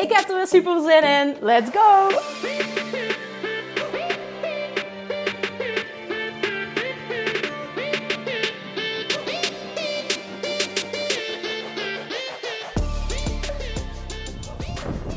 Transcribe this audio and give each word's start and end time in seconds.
Ik 0.00 0.12
heb 0.12 0.28
er 0.28 0.36
weer 0.36 0.46
super 0.46 0.80
zin 0.80 1.02
in. 1.02 1.36
Let's 1.40 1.70
go! 1.70 2.08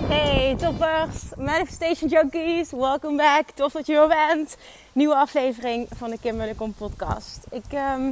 Hey 0.08 0.56
toppers, 0.56 1.36
Manifestation 1.38 2.10
Junkies, 2.10 2.72
welcome 2.72 3.18
back. 3.18 3.50
Tof 3.50 3.72
dat 3.72 3.86
je 3.86 3.96
er 3.96 4.08
bent. 4.08 4.58
Nieuwe 4.94 5.16
aflevering 5.16 5.88
van 5.96 6.10
de 6.10 6.18
Kim 6.22 6.36
Mullecom 6.36 6.74
podcast. 6.74 7.40
Ik 7.52 7.64
ehm, 7.70 8.12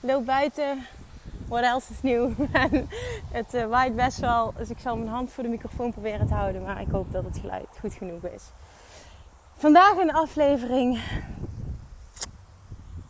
loop 0.00 0.26
buiten, 0.26 0.86
what 1.50 1.64
else 1.64 1.92
is 1.92 2.02
nieuw? 2.02 2.34
het 3.38 3.54
uh, 3.54 3.66
waait 3.66 3.96
best 3.96 4.18
wel, 4.18 4.52
dus 4.56 4.70
ik 4.70 4.78
zal 4.78 4.96
mijn 4.96 5.08
hand 5.08 5.32
voor 5.32 5.42
de 5.42 5.48
microfoon 5.48 5.92
proberen 5.92 6.26
te 6.26 6.34
houden. 6.34 6.62
Maar 6.62 6.80
ik 6.80 6.90
hoop 6.90 7.12
dat 7.12 7.24
het 7.24 7.38
geluid 7.38 7.66
goed 7.80 7.94
genoeg 7.94 8.24
is. 8.24 8.42
Vandaag 9.56 9.96
een 9.96 10.12
aflevering 10.12 11.02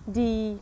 die 0.04 0.60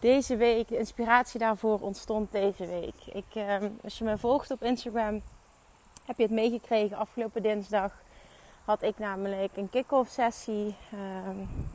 deze 0.00 0.36
week, 0.36 0.68
de 0.68 0.78
inspiratie 0.78 1.40
daarvoor 1.40 1.80
ontstond 1.80 2.32
deze 2.32 2.66
week. 2.66 2.94
Ik, 3.12 3.34
ehm, 3.34 3.68
als 3.82 3.98
je 3.98 4.04
me 4.04 4.18
volgt 4.18 4.50
op 4.50 4.62
Instagram 4.62 5.22
heb 6.06 6.16
je 6.16 6.22
het 6.22 6.32
meegekregen? 6.32 6.96
Afgelopen 6.96 7.42
dinsdag 7.42 7.92
had 8.64 8.82
ik 8.82 8.98
namelijk 8.98 9.56
een 9.56 9.70
kick-off 9.70 10.10
sessie 10.10 10.74
uh, 10.94 11.00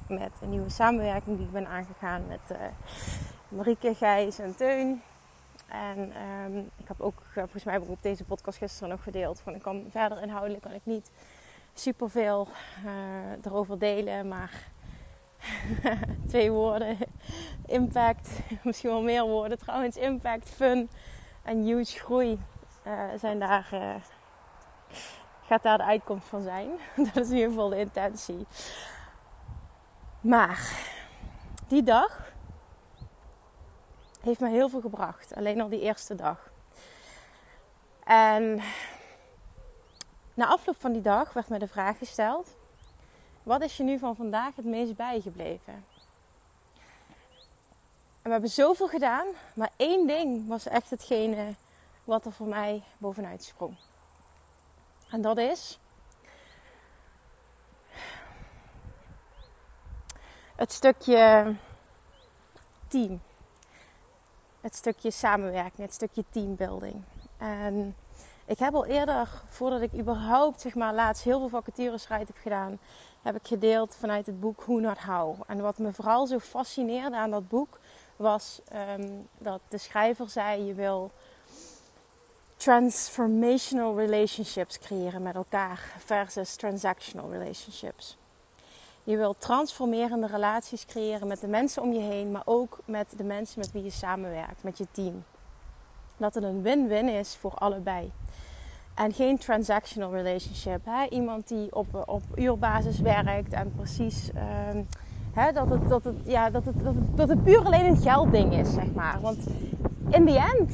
met 0.07 0.31
een 0.41 0.49
nieuwe 0.49 0.69
samenwerking 0.69 1.37
die 1.37 1.45
ik 1.45 1.51
ben 1.51 1.67
aangegaan 1.67 2.23
met 2.27 2.39
uh, 2.51 2.57
Marieke, 3.49 3.95
Gijs 3.95 4.39
en 4.39 4.55
Teun. 4.55 5.01
En 5.67 5.97
um, 5.99 6.57
ik 6.77 6.87
heb 6.87 7.01
ook, 7.01 7.19
uh, 7.19 7.33
volgens 7.33 7.63
mij 7.63 7.73
heb 7.73 7.83
ik 7.83 7.89
op 7.89 8.01
deze 8.01 8.23
podcast 8.23 8.57
gisteren 8.57 8.89
nog 8.89 9.03
gedeeld, 9.03 9.39
van 9.39 9.55
ik 9.55 9.61
kan 9.61 9.85
verder 9.91 10.21
inhoudelijk 10.21 10.63
kan 10.63 10.73
ik 10.73 10.81
niet 10.83 11.09
superveel 11.73 12.47
uh, 12.85 13.45
erover 13.45 13.79
delen, 13.79 14.27
maar 14.27 14.51
twee 16.29 16.51
woorden, 16.51 16.97
impact, 17.65 18.29
misschien 18.63 18.89
wel 18.89 19.01
meer 19.01 19.23
woorden 19.23 19.59
trouwens, 19.59 19.95
impact, 19.95 20.49
fun 20.49 20.89
en 21.43 21.63
huge 21.63 21.99
groei 21.99 22.39
zijn 23.19 23.39
daar 23.39 23.69
gaat 25.53 25.63
daar 25.63 25.77
de 25.77 25.83
uitkomst 25.83 26.27
van 26.27 26.43
zijn. 26.43 26.69
Dat 27.13 27.23
is 27.23 27.29
in 27.29 27.35
ieder 27.35 27.49
geval 27.49 27.69
de 27.69 27.79
intentie. 27.79 28.45
Maar 30.21 30.71
die 31.67 31.83
dag 31.83 32.31
heeft 34.23 34.39
me 34.39 34.49
heel 34.49 34.69
veel 34.69 34.81
gebracht. 34.81 35.35
Alleen 35.35 35.61
al 35.61 35.69
die 35.69 35.81
eerste 35.81 36.15
dag. 36.15 36.49
En 38.03 38.61
na 40.33 40.47
afloop 40.47 40.75
van 40.79 40.91
die 40.91 41.01
dag 41.01 41.33
werd 41.33 41.49
me 41.49 41.59
de 41.59 41.67
vraag 41.67 41.97
gesteld: 41.97 42.47
wat 43.43 43.61
is 43.61 43.77
je 43.77 43.83
nu 43.83 43.99
van 43.99 44.15
vandaag 44.15 44.55
het 44.55 44.65
meest 44.65 44.95
bijgebleven? 44.95 45.73
En 48.21 48.29
we 48.29 48.29
hebben 48.29 48.49
zoveel 48.49 48.87
gedaan, 48.87 49.27
maar 49.55 49.71
één 49.75 50.07
ding 50.07 50.47
was 50.47 50.67
echt 50.67 50.89
hetgene 50.89 51.55
wat 52.03 52.25
er 52.25 52.31
voor 52.31 52.47
mij 52.47 52.83
bovenuit 52.97 53.43
sprong. 53.43 53.75
En 55.09 55.21
dat 55.21 55.37
is 55.37 55.79
het 60.55 60.71
stukje 60.71 61.55
team. 62.87 63.21
Het 64.63 64.75
stukje 64.75 65.11
samenwerking, 65.11 65.87
het 65.87 65.93
stukje 65.93 66.23
teambuilding. 66.31 67.03
En 67.37 67.95
ik 68.45 68.59
heb 68.59 68.73
al 68.73 68.85
eerder, 68.85 69.41
voordat 69.49 69.81
ik 69.81 69.93
überhaupt 69.93 70.61
zeg 70.61 70.75
maar 70.75 70.93
laatst 70.93 71.23
heel 71.23 71.39
veel 71.39 71.49
vacatures 71.49 72.07
heb 72.07 72.27
gedaan, 72.41 72.79
heb 73.21 73.35
ik 73.35 73.47
gedeeld 73.47 73.95
vanuit 73.99 74.25
het 74.25 74.39
boek 74.39 74.61
Who 74.61 74.79
Not 74.79 74.97
How. 74.97 75.41
En 75.47 75.61
wat 75.61 75.77
me 75.77 75.93
vooral 75.93 76.27
zo 76.27 76.39
fascineerde 76.39 77.15
aan 77.15 77.31
dat 77.31 77.47
boek 77.47 77.79
was 78.15 78.61
um, 78.97 79.27
dat 79.37 79.61
de 79.69 79.77
schrijver 79.77 80.29
zei: 80.29 80.63
je 80.63 80.73
wil 80.73 81.11
transformational 82.57 83.97
relationships 83.97 84.79
creëren 84.79 85.21
met 85.21 85.35
elkaar 85.35 85.91
versus 86.05 86.55
transactional 86.55 87.31
relationships. 87.31 88.17
Je 89.05 89.17
wilt 89.17 89.41
transformerende 89.41 90.27
relaties 90.27 90.85
creëren 90.85 91.27
met 91.27 91.39
de 91.39 91.47
mensen 91.47 91.81
om 91.81 91.93
je 91.93 91.99
heen, 91.99 92.31
maar 92.31 92.41
ook 92.45 92.79
met 92.85 93.07
de 93.17 93.23
mensen 93.23 93.59
met 93.59 93.71
wie 93.71 93.83
je 93.83 93.89
samenwerkt, 93.89 94.63
met 94.63 94.77
je 94.77 94.87
team. 94.91 95.23
Dat 96.17 96.33
het 96.33 96.43
een 96.43 96.61
win-win 96.61 97.09
is 97.09 97.35
voor 97.35 97.53
allebei. 97.53 98.11
En 98.95 99.13
geen 99.13 99.37
transactional 99.37 100.11
relationship. 100.11 100.79
Hè? 100.85 101.07
Iemand 101.09 101.47
die 101.47 101.75
op, 101.75 102.03
op 102.05 102.23
uurbasis 102.35 102.99
werkt 102.99 103.53
en 103.53 103.73
precies 103.75 104.29
uh, 104.35 104.41
hè, 105.33 105.51
dat, 105.51 105.69
het, 105.69 105.89
dat, 105.89 106.03
het, 106.03 106.15
ja, 106.25 106.49
dat, 106.49 106.65
het, 106.65 106.83
dat, 106.83 106.95
het, 106.95 107.17
dat 107.17 107.29
het 107.29 107.43
puur 107.43 107.65
alleen 107.65 107.85
een 107.85 108.01
geldding 108.01 108.53
is, 108.53 108.73
zeg 108.73 108.93
maar. 108.93 109.21
Want 109.21 109.47
in 110.09 110.25
the 110.25 110.51
end 110.57 110.71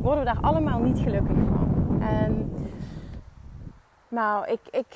worden 0.00 0.24
we 0.24 0.32
daar 0.32 0.42
allemaal 0.42 0.78
niet 0.78 0.98
gelukkig 0.98 1.36
van. 1.36 2.02
En 2.02 2.52
nou, 4.08 4.46
ik, 4.50 4.60
ik, 4.70 4.86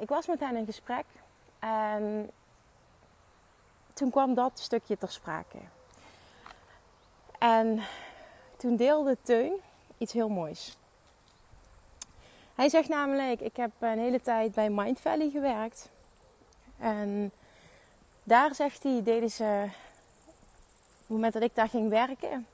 ik 0.00 0.08
was 0.08 0.26
met 0.26 0.40
hen 0.40 0.56
in 0.56 0.66
gesprek 0.66 1.04
en 1.60 2.30
toen 3.94 4.10
kwam 4.10 4.34
dat 4.34 4.52
stukje 4.54 4.98
ter 4.98 5.10
sprake. 5.10 5.58
En 7.38 7.82
toen 8.56 8.76
deelde 8.76 9.16
Teun 9.22 9.52
iets 9.98 10.12
heel 10.12 10.28
moois. 10.28 10.76
Hij 12.54 12.68
zegt 12.68 12.88
namelijk, 12.88 13.40
ik 13.40 13.56
heb 13.56 13.70
een 13.78 13.98
hele 13.98 14.20
tijd 14.20 14.54
bij 14.54 14.70
Mind 14.70 15.00
Valley 15.00 15.30
gewerkt. 15.30 15.88
En 16.78 17.32
daar 18.22 18.54
zegt 18.54 18.82
hij, 18.82 19.02
deden 19.02 19.30
ze, 19.30 19.64
op 19.64 20.98
het 20.98 21.08
moment 21.08 21.32
dat 21.32 21.42
ik 21.42 21.54
daar 21.54 21.68
ging 21.68 21.88
werken, 21.88 22.46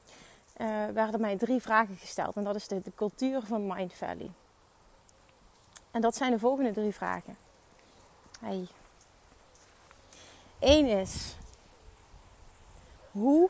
uh, 0.56 0.86
werden 0.86 1.20
mij 1.20 1.36
drie 1.36 1.60
vragen 1.60 1.96
gesteld. 1.96 2.36
En 2.36 2.44
dat 2.44 2.54
is 2.54 2.68
de, 2.68 2.82
de 2.82 2.92
cultuur 2.94 3.42
van 3.42 3.66
Mind 3.66 3.94
Valley. 3.94 4.30
En 5.90 6.00
dat 6.00 6.16
zijn 6.16 6.30
de 6.30 6.38
volgende 6.38 6.72
drie 6.72 6.94
vragen. 6.94 7.36
Hey. 8.40 8.68
Eén 10.60 10.86
is, 10.86 11.36
hoe? 13.10 13.48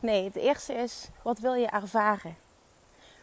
Nee, 0.00 0.24
het 0.24 0.36
eerste 0.36 0.72
is, 0.72 1.08
wat 1.22 1.38
wil 1.38 1.54
je 1.54 1.66
ervaren? 1.66 2.36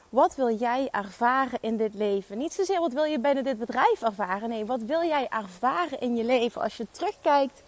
Wat 0.10 0.36
wil 0.36 0.56
jij 0.56 0.88
ervaren 0.92 1.58
in 1.62 1.78
dit 1.78 1.94
leven? 1.94 2.38
Niet 2.38 2.54
zozeer 2.54 2.80
wat 2.80 2.94
wil 2.94 3.04
je 3.04 3.20
binnen 3.20 3.44
dit 3.44 3.58
bedrijf 3.58 4.02
ervaren. 4.02 4.50
Nee, 4.50 4.66
wat 4.66 4.82
wil 4.82 5.04
jij 5.04 5.28
ervaren 5.30 6.00
in 6.00 6.16
je 6.16 6.24
leven? 6.24 6.62
Als 6.62 6.78
je 6.78 6.88
terugkijkt 6.92 7.62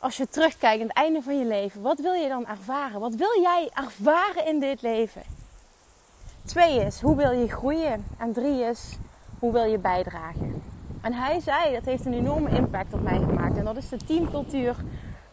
als 0.00 0.16
je 0.16 0.28
terugkijkt 0.28 0.80
aan 0.80 0.88
het 0.88 0.96
einde 0.96 1.22
van 1.22 1.38
je 1.38 1.44
leven, 1.44 1.82
wat 1.82 1.98
wil 1.98 2.12
je 2.12 2.28
dan 2.28 2.46
ervaren? 2.46 3.00
Wat 3.00 3.14
wil 3.14 3.40
jij 3.40 3.70
ervaren 3.74 4.46
in 4.46 4.60
dit 4.60 4.82
leven? 4.82 5.22
Twee 6.44 6.84
is, 6.84 7.00
hoe 7.00 7.16
wil 7.16 7.30
je 7.30 7.48
groeien? 7.48 8.04
En 8.18 8.32
drie 8.32 8.60
is, 8.62 8.96
hoe 9.38 9.52
wil 9.52 9.64
je 9.64 9.78
bijdragen? 9.78 10.62
En 11.00 11.12
hij 11.12 11.40
zei, 11.40 11.74
dat 11.74 11.84
heeft 11.84 12.04
een 12.04 12.14
enorme 12.14 12.50
impact 12.50 12.92
op 12.92 13.02
mij 13.02 13.18
gemaakt. 13.18 13.49
Dat 13.74 13.82
is 13.82 13.88
de 13.88 13.96
teamcultuur 13.96 14.76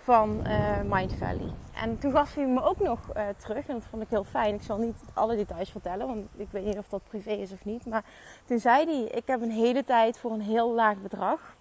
van 0.04 0.42
uh, 0.48 0.82
Mind 0.84 1.14
Valley. 1.14 1.54
En 1.82 2.00
toen 2.00 2.12
gaf 2.12 2.34
hij 2.34 2.46
me 2.46 2.64
ook 2.64 2.80
nog 2.80 3.00
uh, 3.16 3.24
terug. 3.38 3.68
En 3.68 3.74
dat 3.74 3.84
vond 3.90 4.04
ik 4.04 4.10
heel 4.10 4.24
fijn. 4.24 4.56
Ik 4.56 4.62
zal 4.62 4.78
niet 4.78 4.96
alle 5.14 5.36
details 5.36 5.70
vertellen, 5.70 6.08
want 6.08 6.28
ik 6.36 6.48
weet 6.52 6.66
niet 6.66 6.78
of 6.78 6.88
dat 6.90 7.02
privé 7.10 7.32
is 7.32 7.52
of 7.52 7.66
niet. 7.66 7.86
Maar 7.86 8.04
toen 8.46 8.60
zei 8.60 8.86
hij, 8.86 9.18
ik 9.18 9.28
heb 9.28 9.42
een 9.42 9.52
hele 9.52 9.84
tijd 9.84 10.20
voor 10.20 10.32
een 10.32 10.42
heel 10.42 10.74
laag 10.74 10.98
bedrag 10.98 11.56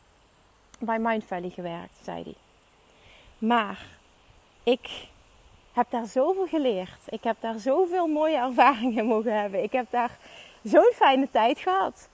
bij 0.79 0.99
Mind 0.99 1.25
Valley 1.25 1.51
gewerkt, 1.51 1.99
zei 2.03 2.23
hij. 2.23 2.35
Maar 3.39 3.87
ik 4.63 5.09
heb 5.73 5.91
daar 5.91 6.07
zoveel 6.07 6.47
geleerd. 6.47 7.01
Ik 7.07 7.25
heb 7.25 7.37
daar 7.41 7.59
zoveel 7.59 8.07
mooie 8.07 8.37
ervaringen 8.37 9.07
mogen 9.15 9.41
hebben. 9.41 9.63
Ik 9.63 9.73
heb 9.73 9.91
daar 9.91 10.19
zo'n 10.63 10.93
fijne 10.95 11.29
tijd 11.31 11.59
gehad. 11.59 12.09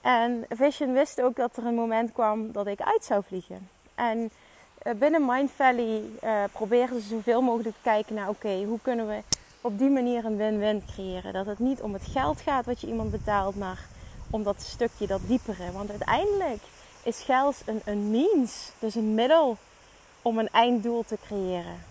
En 0.00 0.46
Vision 0.48 0.92
wist 0.92 1.22
ook 1.22 1.36
dat 1.36 1.56
er 1.56 1.66
een 1.66 1.74
moment 1.74 2.12
kwam 2.12 2.52
dat 2.52 2.66
ik 2.66 2.80
uit 2.80 3.04
zou 3.04 3.22
vliegen. 3.26 3.73
En 3.94 4.30
eh, 4.78 4.94
binnen 4.94 5.24
Mind 5.26 5.50
Valley 5.56 6.02
uh, 6.24 6.44
proberen 6.52 7.00
ze 7.00 7.08
zoveel 7.08 7.42
mogelijk 7.42 7.74
te 7.74 7.82
kijken 7.82 8.14
naar: 8.14 8.28
oké, 8.28 8.64
hoe 8.64 8.78
kunnen 8.82 9.08
we 9.08 9.22
op 9.60 9.78
die 9.78 9.90
manier 9.90 10.24
een 10.24 10.36
win-win 10.36 10.82
creëren? 10.92 11.32
Dat 11.32 11.46
het 11.46 11.58
niet 11.58 11.80
om 11.80 11.92
het 11.92 12.06
geld 12.10 12.40
gaat 12.40 12.66
wat 12.66 12.80
je 12.80 12.86
iemand 12.86 13.10
betaalt, 13.10 13.56
maar 13.56 13.86
om 14.30 14.42
dat 14.42 14.62
stukje, 14.62 15.06
dat 15.06 15.20
diepere. 15.26 15.72
Want 15.72 15.90
uiteindelijk 15.90 16.62
is 17.02 17.20
geld 17.20 17.62
een, 17.64 17.80
een 17.84 18.10
means, 18.10 18.70
dus 18.78 18.94
een 18.94 19.14
middel 19.14 19.56
om 20.22 20.38
een 20.38 20.48
einddoel 20.48 21.04
te 21.06 21.18
creëren. 21.26 21.84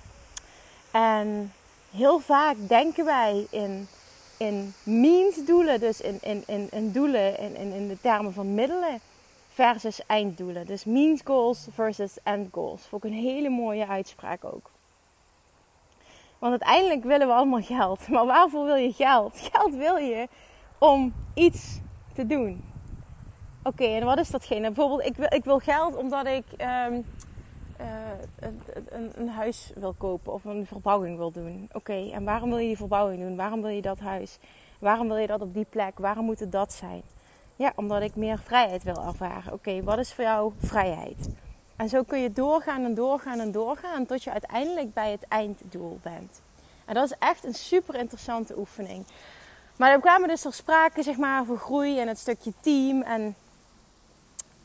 En 0.92 1.54
heel 1.96 2.20
vaak 2.20 2.56
denken 2.68 3.06
wij 3.06 3.48
in, 3.50 3.88
in 4.38 4.74
means 4.84 5.46
doelen, 5.46 5.80
dus 5.80 6.02
in, 6.02 6.46
in, 6.46 6.68
in, 6.72 6.92
doelen 6.92 7.40
in, 7.40 7.56
in, 7.56 7.72
in 7.72 7.88
de 7.88 7.98
termen 8.02 8.34
van 8.34 8.54
middelen 8.54 9.00
versus 9.54 10.06
einddoelen. 10.06 10.66
Dus 10.66 10.84
means 10.84 11.22
goals 11.24 11.68
versus 11.74 12.18
end 12.24 12.48
goals. 12.52 12.82
Vond 12.86 13.04
ik 13.04 13.12
een 13.12 13.18
hele 13.18 13.50
mooie 13.50 13.88
uitspraak 13.88 14.44
ook. 14.44 14.72
Want 16.40 16.52
uiteindelijk 16.52 17.04
willen 17.04 17.28
we 17.28 17.34
allemaal 17.34 17.62
geld. 17.62 18.08
Maar 18.14 18.26
waarvoor 18.26 18.66
wil 18.66 18.76
je 18.76 18.94
geld? 18.94 19.40
Geld 19.52 19.74
wil 19.74 19.96
je 19.96 20.28
om 20.78 21.14
iets 21.34 21.80
te 22.16 22.28
doen. 22.28 22.64
Oké, 23.64 23.86
en 23.86 24.06
wat 24.06 24.18
is 24.18 24.30
datgene? 24.30 24.72
Bijvoorbeeld, 24.72 25.06
ik 25.06 25.16
wil, 25.16 25.28
ik 25.30 25.44
wil 25.44 25.60
geld 25.60 25.96
omdat 25.96 26.26
ik 26.26 26.44
ehm, 26.58 27.02
een, 28.40 28.62
een, 28.90 29.12
een, 29.16 29.30
huis 29.30 29.72
wil 29.76 29.94
kopen 29.98 30.34
of 30.34 30.46
een 30.46 30.66
verbouwing 30.66 31.18
wil 31.18 31.32
doen. 31.32 31.70
Oké, 31.74 32.10
en 32.12 32.24
waarom 32.24 32.50
wil 32.50 32.58
je 32.58 32.68
die 32.68 32.78
verbouwing 32.78 33.22
doen? 33.22 33.36
Waarom 33.36 33.62
wil 33.62 33.70
je 33.72 33.82
dat 33.82 34.00
huis? 34.00 34.38
Waarom 34.80 35.08
wil 35.08 35.18
je 35.18 35.28
dat 35.28 35.42
op 35.42 35.54
die 35.54 35.66
plek? 35.70 36.00
Waarom 36.00 36.26
moet 36.26 36.40
het 36.40 36.52
dat 36.52 36.74
zijn? 36.74 37.02
Ja, 37.56 37.72
omdat 37.76 38.02
ik 38.02 38.16
meer 38.16 38.40
vrijheid 38.40 38.84
wil 38.84 39.04
ervaren. 39.08 39.54
Oké, 39.54 39.84
wat 39.84 39.98
is 39.98 40.14
voor 40.14 40.24
jou 40.24 40.54
vrijheid? 40.64 41.30
En 41.76 41.90
zo 41.90 42.04
kun 42.04 42.20
je 42.20 42.32
doorgaan 42.32 42.84
en 42.84 42.94
doorgaan 42.94 43.40
en 43.40 43.52
doorgaan 43.52 44.06
tot 44.06 44.24
je 44.24 44.32
uiteindelijk 44.32 44.94
bij 44.94 45.12
het 45.12 45.28
einddoel 45.28 46.00
bent. 46.04 46.42
En 46.86 46.94
dat 46.94 47.06
is 47.06 47.18
echt 47.20 47.44
een 47.44 47.54
super 47.54 47.96
interessante 47.96 48.58
oefening. 48.58 49.06
Maar 49.76 49.92
dan 49.92 50.00
kwamen 50.00 50.28
dus 50.28 50.46
er 50.46 50.54
sprake 50.54 51.04
zeg 51.04 51.18
maar, 51.18 51.42
over 51.42 51.58
groei 51.58 52.00
en 52.00 52.08
het 52.08 52.18
stukje 52.18 52.54
team. 52.62 53.02
En 53.02 53.36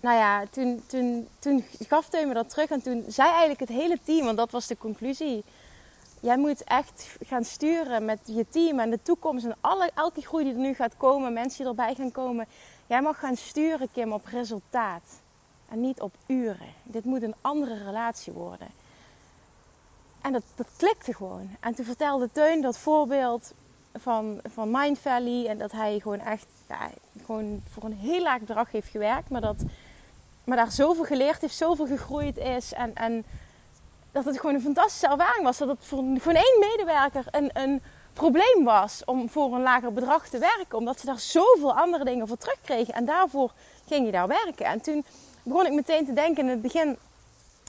nou 0.01 0.17
ja, 0.17 0.45
toen, 0.51 0.83
toen, 0.87 1.29
toen 1.39 1.65
gaf 1.89 2.09
Teun 2.09 2.29
me 2.29 2.35
dat 2.35 2.51
terug. 2.51 2.71
En 2.71 2.83
toen 2.83 3.05
zei 3.09 3.29
eigenlijk 3.29 3.61
het 3.61 3.69
hele 3.69 3.99
team, 4.05 4.25
want 4.25 4.37
dat 4.37 4.51
was 4.51 4.67
de 4.67 4.77
conclusie. 4.77 5.45
Jij 6.21 6.37
moet 6.37 6.65
echt 6.65 7.17
gaan 7.27 7.45
sturen 7.45 8.05
met 8.05 8.19
je 8.25 8.49
team 8.49 8.79
en 8.79 8.91
de 8.91 9.03
toekomst. 9.03 9.45
En 9.45 9.57
alle, 9.61 9.91
elke 9.95 10.21
groei 10.21 10.45
die 10.45 10.53
er 10.53 10.59
nu 10.59 10.75
gaat 10.75 10.97
komen, 10.97 11.33
mensen 11.33 11.59
die 11.59 11.67
erbij 11.67 11.95
gaan 11.95 12.13
komen. 12.13 12.47
Jij 12.89 13.03
mag 13.03 13.19
gaan 13.19 13.37
sturen, 13.37 13.89
Kim, 13.93 14.13
op 14.13 14.27
resultaat. 14.27 15.03
En 15.69 15.81
niet 15.81 16.01
op 16.01 16.15
uren. 16.27 16.75
Dit 16.83 17.05
moet 17.05 17.23
een 17.23 17.35
andere 17.41 17.85
relatie 17.85 18.33
worden. 18.33 18.69
En 20.21 20.33
dat, 20.33 20.43
dat 20.55 20.67
klikte 20.77 21.15
gewoon. 21.15 21.57
En 21.61 21.75
toen 21.75 21.85
vertelde 21.85 22.29
Teun 22.33 22.63
dat 22.63 22.79
voorbeeld 22.79 23.53
van, 23.95 24.41
van 24.53 24.71
Mind 24.71 24.99
Valley. 24.99 25.47
En 25.47 25.59
dat 25.59 25.73
hij 25.73 25.99
gewoon 26.01 26.21
echt 26.21 26.47
gewoon 27.25 27.63
voor 27.73 27.85
een 27.85 27.99
heel 27.99 28.23
laag 28.23 28.39
bedrag 28.39 28.71
heeft 28.71 28.89
gewerkt. 28.89 29.29
Maar 29.29 29.41
dat 29.41 29.57
maar 30.45 30.57
daar 30.57 30.73
zoveel 30.73 31.05
geleerd 31.05 31.41
heeft, 31.41 31.57
zoveel 31.57 31.87
gegroeid 31.87 32.37
is. 32.37 32.73
En, 32.73 32.95
en 32.95 33.25
dat 34.13 34.25
het 34.25 34.41
gewoon 34.41 34.55
een 34.55 34.61
fantastische 34.61 35.09
ervaring 35.09 35.45
was. 35.45 35.59
Dat 35.59 35.69
het 35.69 35.79
voor, 35.81 36.05
voor 36.19 36.33
één 36.33 36.59
medewerker 36.61 37.25
een, 37.31 37.51
een 37.53 37.83
probleem 38.19 38.65
was 38.65 39.03
om 39.05 39.29
voor 39.29 39.55
een 39.55 39.63
lager 39.63 39.93
bedrag 39.93 40.29
te 40.29 40.39
werken. 40.39 40.79
Omdat 40.79 41.01
ze 41.01 41.07
daar 41.07 41.21
zoveel 41.21 41.73
andere 41.75 42.05
dingen 42.05 42.29
voor 42.29 42.37
terugkregen. 42.37 42.95
En 42.95 43.05
daarvoor 43.05 43.51
ging 43.87 44.07
je 44.07 44.13
daar 44.13 44.29
werken. 44.29 44.67
En 44.67 44.81
toen 44.81 45.05
begon 45.43 45.67
ik 45.67 45.73
meteen 45.73 46.07
te 46.07 46.13
denken 46.13 46.43
in 46.43 46.51
het 46.51 46.63
begin 46.63 46.97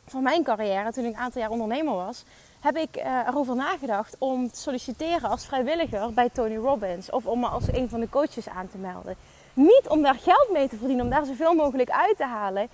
van 0.08 0.24
mijn 0.24 0.44
carrière, 0.44 0.92
toen 0.92 1.06
ik 1.06 1.14
een 1.14 1.20
aantal 1.20 1.42
jaar 1.42 1.50
ondernemer 1.50 1.94
was, 1.94 2.24
heb 2.60 2.78
ik 2.78 2.98
uh, 2.98 3.28
erover 3.28 3.56
nagedacht 3.56 4.16
om 4.18 4.52
te 4.52 4.60
solliciteren 4.60 5.30
als 5.30 5.46
vrijwilliger 5.46 6.14
bij 6.14 6.30
Tony 6.30 6.56
Robbins. 6.56 7.10
Of 7.10 7.26
om 7.26 7.40
me 7.40 7.48
als 7.48 7.64
een 7.72 7.90
van 7.90 8.00
de 8.00 8.10
coaches 8.10 8.50
aan 8.50 8.70
te 8.72 8.78
melden. 8.78 9.16
Niet 9.54 9.84
om 9.88 10.02
daar 10.02 10.16
geld 10.16 10.50
mee 10.52 10.70
te 10.70 10.78
verdienen, 10.78 11.06
om 11.06 11.12
daar 11.12 11.26
zoveel 11.26 11.54
mogelijk 11.54 11.90
uit 11.90 12.18
te 12.18 12.26
halen. 12.26 12.68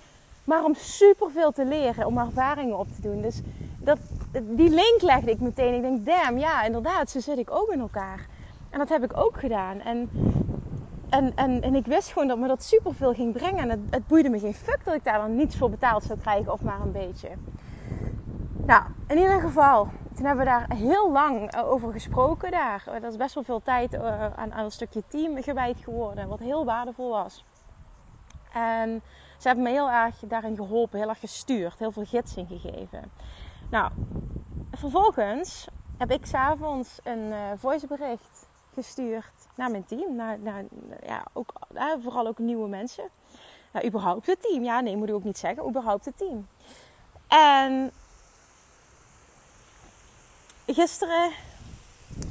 Maar 0.44 0.64
om 0.64 0.74
superveel 0.74 1.52
te 1.52 1.64
leren, 1.64 2.06
om 2.06 2.18
ervaringen 2.18 2.78
op 2.78 2.86
te 2.94 3.00
doen. 3.02 3.22
Dus 3.22 3.40
dat, 3.78 3.98
die 4.44 4.70
link 4.70 5.00
legde 5.00 5.30
ik 5.30 5.40
meteen. 5.40 5.74
Ik 5.74 5.82
denk, 5.82 6.06
damn, 6.06 6.38
ja, 6.38 6.62
inderdaad, 6.64 7.10
zo 7.10 7.20
zit 7.20 7.38
ik 7.38 7.50
ook 7.50 7.68
in 7.72 7.80
elkaar. 7.80 8.26
En 8.70 8.78
dat 8.78 8.88
heb 8.88 9.04
ik 9.04 9.16
ook 9.16 9.38
gedaan. 9.38 9.80
En, 9.80 10.10
en, 11.08 11.32
en, 11.34 11.62
en 11.62 11.74
ik 11.74 11.86
wist 11.86 12.12
gewoon 12.12 12.28
dat 12.28 12.38
me 12.38 12.46
dat 12.48 12.64
superveel 12.64 13.14
ging 13.14 13.32
brengen. 13.32 13.58
En 13.58 13.70
het, 13.70 13.80
het 13.90 14.06
boeide 14.06 14.28
me 14.28 14.38
geen 14.38 14.54
fuck 14.54 14.78
dat 14.84 14.94
ik 14.94 15.04
daar 15.04 15.18
dan 15.18 15.36
niets 15.36 15.56
voor 15.56 15.70
betaald 15.70 16.02
zou 16.02 16.18
krijgen, 16.18 16.52
of 16.52 16.60
maar 16.60 16.80
een 16.80 16.92
beetje. 16.92 17.28
Nou, 18.66 18.82
in 19.06 19.16
ieder 19.18 19.40
geval, 19.40 19.88
toen 20.14 20.26
hebben 20.26 20.44
we 20.44 20.50
daar 20.50 20.76
heel 20.76 21.12
lang 21.12 21.50
eh, 21.50 21.70
over 21.70 21.92
gesproken 21.92 22.50
daar. 22.50 22.84
Dat 23.00 23.12
is 23.12 23.16
best 23.16 23.34
wel 23.34 23.44
veel 23.44 23.62
tijd 23.62 23.92
eh, 23.92 24.22
aan, 24.36 24.52
aan 24.52 24.64
een 24.64 24.72
stukje 24.72 25.02
team 25.08 25.42
gewijd 25.42 25.76
geworden, 25.84 26.28
wat 26.28 26.38
heel 26.38 26.64
waardevol 26.64 27.10
was. 27.10 27.44
En 28.52 29.02
ze 29.38 29.46
hebben 29.46 29.64
me 29.64 29.70
heel 29.70 29.90
erg 29.90 30.14
daarin 30.20 30.56
geholpen, 30.56 30.98
heel 30.98 31.08
erg 31.08 31.20
gestuurd, 31.20 31.78
heel 31.78 31.92
veel 31.92 32.04
gidsing 32.04 32.48
gegeven. 32.48 33.10
Nou, 33.70 33.90
vervolgens 34.72 35.66
heb 35.96 36.10
ik 36.10 36.26
s'avonds 36.26 36.88
een 37.02 37.26
uh, 37.28 37.36
voicebericht 37.58 38.46
gestuurd 38.74 39.24
naar 39.54 39.70
mijn 39.70 39.86
team. 39.86 40.16
Naar, 40.16 40.38
naar 40.38 40.64
ja, 41.06 41.22
ook, 41.32 41.52
vooral 42.02 42.26
ook 42.26 42.38
nieuwe 42.38 42.68
mensen. 42.68 43.04
Nou, 43.72 43.86
überhaupt 43.86 44.26
het 44.26 44.42
team. 44.42 44.64
Ja, 44.64 44.80
nee, 44.80 44.96
moet 44.96 45.08
ik 45.08 45.14
ook 45.14 45.24
niet 45.24 45.38
zeggen. 45.38 45.68
Überhaupt 45.68 46.04
het 46.04 46.18
team. 46.18 46.46
En 47.26 47.90
gisteren, 50.66 51.30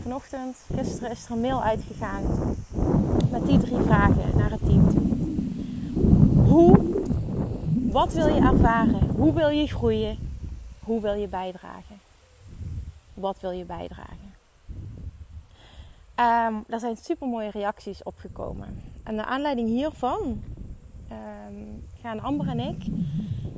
vanochtend, 0.02 0.58
gisteren 0.76 1.12
is 1.12 1.26
er 1.26 1.32
een 1.32 1.42
mail 1.42 1.64
uitgegaan 1.64 2.24
met 3.32 3.46
die 3.46 3.60
drie 3.60 3.82
vragen 3.82 4.38
naar 4.38 4.52
het 4.52 4.66
team. 4.66 4.84
Hoe, 6.48 6.78
wat 7.92 8.14
wil 8.14 8.28
je 8.28 8.42
ervaren? 8.42 9.10
Hoe 9.16 9.34
wil 9.34 9.50
je 9.50 9.68
groeien? 9.68 10.25
Hoe 10.86 11.02
wil 11.02 11.14
je 11.14 11.28
bijdragen? 11.28 12.00
Wat 13.14 13.40
wil 13.40 13.52
je 13.52 13.66
bijdragen? 13.66 14.34
Um, 16.20 16.64
daar 16.68 16.80
zijn 16.80 16.98
super 16.98 17.28
mooie 17.28 17.50
reacties 17.50 18.04
opgekomen. 18.04 18.82
En 19.04 19.16
naar 19.16 19.26
aanleiding 19.26 19.68
hiervan 19.68 20.44
um, 21.12 21.84
gaan 22.02 22.20
Amber 22.20 22.48
en 22.48 22.60
ik 22.60 22.86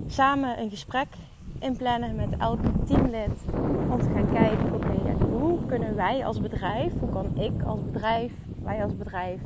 samen 0.07 0.59
een 0.59 0.69
gesprek 0.69 1.07
inplannen 1.59 2.15
met 2.15 2.37
elk 2.37 2.59
teamlid 2.87 3.31
om 3.89 3.99
te 3.99 4.09
gaan 4.13 4.31
kijken, 4.33 4.73
oké, 4.73 5.25
hoe 5.25 5.65
kunnen 5.65 5.95
wij 5.95 6.25
als 6.25 6.39
bedrijf, 6.39 6.93
hoe 6.99 7.09
kan 7.09 7.37
ik 7.37 7.63
als 7.63 7.83
bedrijf, 7.83 8.31
wij 8.63 8.83
als 8.83 8.97
bedrijf, 8.97 9.41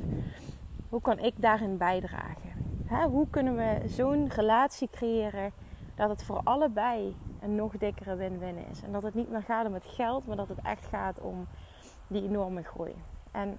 hoe 0.89 1.01
kan 1.01 1.19
ik 1.19 1.33
daarin 1.37 1.77
bijdragen? 1.77 2.49
hoe 3.09 3.27
kunnen 3.29 3.55
we 3.55 3.89
zo'n 3.95 4.29
relatie 4.29 4.89
creëren 4.91 5.51
dat 6.01 6.09
het 6.09 6.23
voor 6.23 6.41
allebei 6.43 7.15
een 7.41 7.55
nog 7.55 7.77
dikkere 7.77 8.15
win-win 8.15 8.57
is? 8.71 8.83
En 8.83 8.91
dat 8.91 9.03
het 9.03 9.13
niet 9.13 9.29
meer 9.29 9.43
gaat 9.43 9.67
om 9.67 9.73
het 9.73 9.85
geld, 9.85 10.27
maar 10.27 10.35
dat 10.35 10.47
het 10.47 10.59
echt 10.63 10.85
gaat 10.85 11.19
om 11.19 11.45
die 12.07 12.23
enorme 12.23 12.63
groei. 12.63 12.93
En 13.31 13.57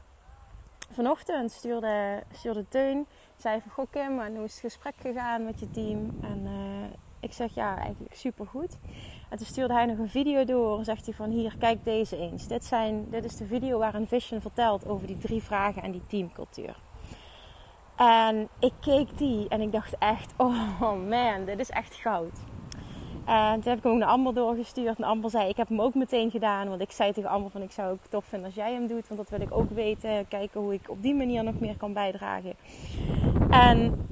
vanochtend 0.92 1.52
stuurde, 1.52 2.22
stuurde 2.32 2.68
Teun, 2.68 3.06
zei 3.38 3.60
van, 3.60 3.70
goh 3.70 3.86
Kim, 3.90 4.36
hoe 4.36 4.44
is 4.44 4.52
het 4.52 4.60
gesprek 4.60 4.94
gegaan 5.00 5.44
met 5.44 5.60
je 5.60 5.70
team? 5.70 6.10
En 6.22 6.40
uh, 6.44 6.84
ik 7.20 7.32
zeg 7.32 7.54
ja, 7.54 7.76
eigenlijk 7.78 8.14
super 8.14 8.46
goed. 8.46 8.70
En 9.28 9.36
toen 9.36 9.46
stuurde 9.46 9.74
hij 9.74 9.86
nog 9.86 9.98
een 9.98 10.10
video 10.10 10.44
door 10.44 10.78
en 10.78 10.84
zegt 10.84 11.06
hij 11.06 11.14
van 11.14 11.30
hier, 11.30 11.54
kijk 11.58 11.84
deze 11.84 12.16
eens. 12.16 12.46
Dit, 12.46 12.64
zijn, 12.64 13.10
dit 13.10 13.24
is 13.24 13.36
de 13.36 13.46
video 13.46 13.78
waarin 13.78 14.06
Vision 14.06 14.40
vertelt 14.40 14.86
over 14.86 15.06
die 15.06 15.18
drie 15.18 15.42
vragen 15.42 15.82
en 15.82 15.92
die 15.92 16.06
teamcultuur. 16.06 16.76
En 18.02 18.48
ik 18.58 18.72
keek 18.80 19.18
die 19.18 19.48
en 19.48 19.60
ik 19.60 19.72
dacht 19.72 19.98
echt, 19.98 20.32
oh 20.46 21.08
man, 21.08 21.44
dit 21.44 21.58
is 21.58 21.70
echt 21.70 21.94
goud. 21.94 22.32
En 23.24 23.54
toen 23.54 23.68
heb 23.68 23.76
ik 23.76 23.82
hem 23.82 23.92
ook 23.92 23.98
naar 23.98 24.08
Amber 24.08 24.34
doorgestuurd. 24.34 24.98
En 24.98 25.04
Amber 25.04 25.30
zei, 25.30 25.48
ik 25.48 25.56
heb 25.56 25.68
hem 25.68 25.80
ook 25.80 25.94
meteen 25.94 26.30
gedaan. 26.30 26.68
Want 26.68 26.80
ik 26.80 26.90
zei 26.90 27.12
tegen 27.12 27.30
Amber 27.30 27.50
van, 27.50 27.62
ik 27.62 27.72
zou 27.72 27.90
het 27.90 28.10
tof 28.10 28.24
vinden 28.24 28.46
als 28.46 28.56
jij 28.56 28.72
hem 28.72 28.86
doet. 28.86 29.08
Want 29.08 29.20
dat 29.20 29.28
wil 29.28 29.40
ik 29.40 29.56
ook 29.56 29.70
weten. 29.70 30.28
Kijken 30.28 30.60
hoe 30.60 30.74
ik 30.74 30.90
op 30.90 31.02
die 31.02 31.14
manier 31.14 31.44
nog 31.44 31.60
meer 31.60 31.76
kan 31.76 31.92
bijdragen. 31.92 32.54
En 33.50 34.06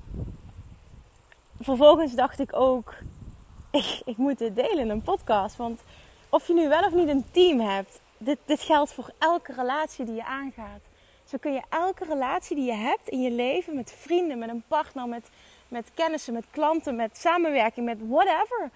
vervolgens 1.61 2.15
dacht 2.15 2.39
ik 2.39 2.57
ook, 2.57 2.95
ik, 3.71 4.03
ik 4.05 4.17
moet 4.17 4.39
dit 4.39 4.55
delen 4.55 4.79
in 4.79 4.91
een 4.91 5.03
podcast. 5.03 5.57
Want 5.57 5.81
of 6.29 6.47
je 6.47 6.55
nu 6.55 6.69
wel 6.69 6.85
of 6.85 6.95
niet 6.95 7.09
een 7.09 7.25
team 7.31 7.61
hebt, 7.61 8.01
dit, 8.19 8.39
dit 8.45 8.61
geldt 8.61 8.93
voor 8.93 9.11
elke 9.19 9.53
relatie 9.53 10.05
die 10.05 10.15
je 10.15 10.25
aangaat. 10.25 10.90
Zo 11.31 11.39
kun 11.41 11.53
je 11.53 11.63
elke 11.69 12.05
relatie 12.05 12.57
die 12.57 12.65
je 12.65 12.73
hebt 12.73 13.09
in 13.09 13.21
je 13.21 13.31
leven, 13.31 13.75
met 13.75 13.93
vrienden, 13.99 14.39
met 14.39 14.49
een 14.49 14.63
partner, 14.69 15.09
met, 15.09 15.29
met 15.69 15.91
kennissen, 15.95 16.33
met 16.33 16.45
klanten, 16.51 16.97
met 16.97 17.19
samenwerking, 17.19 17.87
met 17.87 18.09
whatever. 18.09 18.71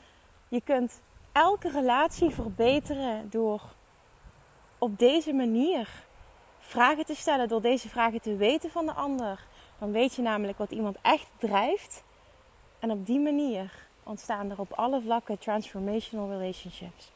Je 0.49 0.61
kunt 0.61 1.01
elke 1.33 1.71
relatie 1.71 2.31
verbeteren 2.31 3.31
door 3.31 3.63
op 4.79 4.99
deze 4.99 5.33
manier 5.33 5.89
vragen 6.61 7.05
te 7.05 7.15
stellen, 7.15 7.49
door 7.49 7.63
deze 7.63 7.89
vragen 7.89 8.21
te 8.21 8.37
weten 8.37 8.71
van 8.71 8.87
de 8.87 8.93
ander. 8.93 9.45
Dan 9.79 9.93
weet 9.93 10.15
je 10.15 10.23
namelijk 10.23 10.59
wat 10.59 10.71
iemand 10.71 10.97
echt 11.03 11.27
drijft 11.39 12.03
en 12.79 12.91
op 12.91 13.07
die 13.07 13.21
manier 13.21 13.73
ontstaan 14.03 14.51
er 14.51 14.61
op 14.61 14.73
alle 14.73 15.03
vlakken 15.03 15.39
transformational 15.39 16.31
relationships. 16.31 17.11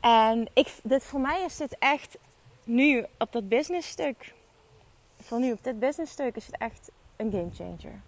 En 0.00 0.46
ik, 0.54 0.74
dit, 0.82 1.04
voor 1.04 1.20
mij 1.20 1.42
is 1.42 1.56
dit 1.56 1.76
echt 1.78 2.16
nu 2.64 3.06
op 3.18 3.32
dat 3.32 3.48
business 3.48 3.88
stuk 3.88 4.32
voor 5.24 5.40
nu 5.40 5.52
op 5.52 5.64
dit 5.64 5.78
businessstuk 5.78 6.36
is 6.36 6.46
het 6.46 6.58
echt 6.58 6.90
een 7.16 7.30
game 7.30 7.50
changer. 7.54 8.00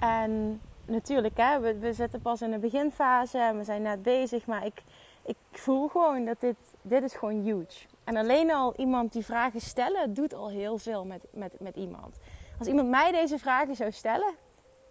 En 0.00 0.60
natuurlijk, 0.84 1.36
hè, 1.36 1.60
we, 1.60 1.78
we 1.78 1.92
zitten 1.92 2.20
pas 2.20 2.42
in 2.42 2.50
de 2.50 2.58
beginfase 2.58 3.38
en 3.38 3.58
we 3.58 3.64
zijn 3.64 3.82
net 3.82 4.02
bezig, 4.02 4.46
maar 4.46 4.66
ik, 4.66 4.82
ik 5.22 5.36
voel 5.52 5.88
gewoon 5.88 6.24
dat 6.24 6.40
dit, 6.40 6.56
dit 6.82 7.02
is 7.02 7.14
gewoon 7.14 7.42
huge. 7.42 7.86
En 8.04 8.16
alleen 8.16 8.52
al 8.52 8.74
iemand 8.76 9.12
die 9.12 9.24
vragen 9.24 9.60
stellen, 9.60 10.14
doet 10.14 10.34
al 10.34 10.48
heel 10.48 10.78
veel 10.78 11.04
met, 11.04 11.22
met, 11.30 11.60
met 11.60 11.76
iemand. 11.76 12.14
Als 12.58 12.68
iemand 12.68 12.88
mij 12.88 13.12
deze 13.12 13.38
vragen 13.38 13.76
zou 13.76 13.92
stellen, 13.92 14.34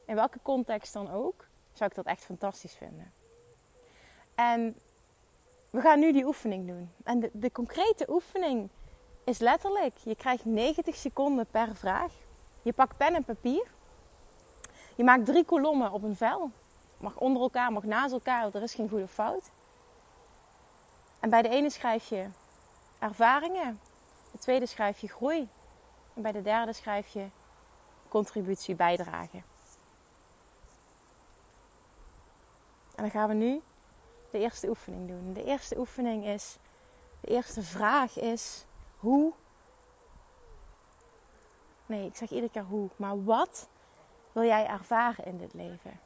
in 0.06 0.15
welke 0.15 0.39
context 0.42 0.94
dan 0.94 1.12
ook, 1.12 1.46
zou 1.74 1.89
ik 1.89 1.96
dat 1.96 2.06
echt 2.06 2.24
fantastisch 2.24 2.74
vinden. 2.74 3.12
En 4.36 4.75
we 5.75 5.82
gaan 5.82 6.00
nu 6.00 6.12
die 6.12 6.25
oefening 6.25 6.67
doen. 6.67 6.91
En 7.03 7.29
de, 7.34 7.51
concrete 7.51 8.05
oefening 8.10 8.70
is 9.24 9.38
letterlijk: 9.38 9.94
je 10.03 10.15
krijgt 10.15 10.46
90 10.46 10.96
seconden 10.96 11.46
per 11.51 11.75
vraag. 11.75 12.12
Je 12.62 12.74
pakt 12.74 12.98
pen 12.98 13.15
en 13.15 13.24
papier. 13.24 13.67
Je 14.96 15.03
maakt 15.03 15.25
drie 15.25 15.46
kolommen 15.46 15.91
op 15.91 16.03
een 16.03 16.15
vel. 16.15 16.51
Mag 16.98 17.17
onder 17.17 17.41
elkaar, 17.41 17.72
mag 17.72 17.84
naast 17.84 18.13
elkaar, 18.13 18.50
er 18.53 18.63
is 18.63 18.74
geen 18.74 18.89
goede 18.89 19.08
fout. 19.08 19.44
En 21.20 21.29
bij 21.29 21.41
de 21.41 21.50
ene 21.50 21.70
schrijf 21.70 22.10
je 22.10 22.25
ervaringen. 23.00 23.79
De 24.32 24.38
tweede 24.38 24.65
schrijf 24.65 25.00
je 25.00 25.08
groei. 25.08 25.48
En 26.13 26.22
bij 26.22 26.32
de 26.32 26.41
derde 26.41 26.74
schrijf 26.74 27.08
je 27.08 27.25
contributie 28.10 28.75
bijdragen. 28.75 29.44
En 32.96 33.03
dan 33.03 33.12
gaan 33.12 33.27
we 33.27 33.34
nu 33.34 33.62
de 34.36 34.42
eerste 34.42 34.68
oefening 34.70 35.08
doen. 35.08 35.34
De 35.34 35.44
eerste 35.44 35.77
oefening 35.77 36.25
is, 36.25 36.56
de 37.22 37.27
eerste 37.27 37.63
vraag 37.63 38.20
is, 38.20 38.63
hoe? 39.00 39.34
Nee, 41.86 42.06
ik 42.06 42.15
zeg 42.15 42.30
iedere 42.30 42.51
keer 42.51 42.63
hoe, 42.63 42.89
maar 42.96 43.24
wat 43.24 43.68
wil 44.32 44.44
jij 44.44 44.68
ervaren 44.68 45.25
in 45.25 45.38
dit 45.38 45.54
leven? 45.54 46.00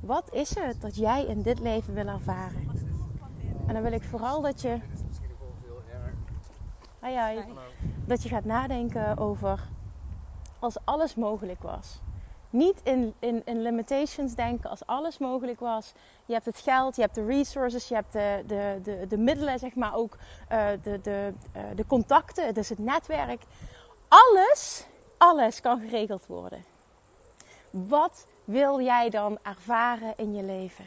Wat 0.00 0.32
is 0.32 0.54
het 0.54 0.80
dat 0.80 0.96
jij 0.96 1.24
in 1.24 1.42
dit 1.42 1.58
leven 1.58 1.94
wil 1.94 2.06
ervaren? 2.06 2.68
En 3.66 3.74
dan 3.74 3.82
wil 3.82 3.92
ik 3.92 4.02
vooral 4.02 4.40
dat 4.40 4.60
je. 4.60 4.78
Ah 7.00 7.10
ja, 7.10 7.44
dat 8.06 8.22
je 8.22 8.28
gaat 8.28 8.44
nadenken 8.44 9.16
over 9.18 9.60
als 10.58 10.76
alles 10.84 11.14
mogelijk 11.14 11.62
was. 11.62 11.98
Niet 12.50 12.76
in, 12.82 13.14
in, 13.18 13.42
in 13.44 13.62
limitations 13.62 14.34
denken 14.34 14.70
als 14.70 14.86
alles 14.86 15.18
mogelijk 15.18 15.60
was. 15.60 15.92
Je 16.26 16.32
hebt 16.32 16.44
het 16.44 16.58
geld, 16.58 16.96
je 16.96 17.02
hebt 17.02 17.14
de 17.14 17.24
resources, 17.24 17.88
je 17.88 17.94
hebt 17.94 18.12
de, 18.12 18.42
de, 18.46 18.80
de, 18.84 19.06
de 19.08 19.16
middelen, 19.16 19.58
zeg 19.58 19.74
maar 19.74 19.94
ook 19.94 20.16
uh, 20.52 20.68
de, 20.82 21.00
de, 21.02 21.32
uh, 21.56 21.62
de 21.76 21.86
contacten, 21.86 22.54
dus 22.54 22.68
het 22.68 22.78
netwerk. 22.78 23.42
Alles, 24.08 24.84
alles 25.18 25.60
kan 25.60 25.80
geregeld 25.80 26.26
worden. 26.26 26.64
Wat 27.70 28.26
wil 28.44 28.80
jij 28.80 29.10
dan 29.10 29.38
ervaren 29.42 30.14
in 30.16 30.34
je 30.34 30.42
leven? 30.42 30.84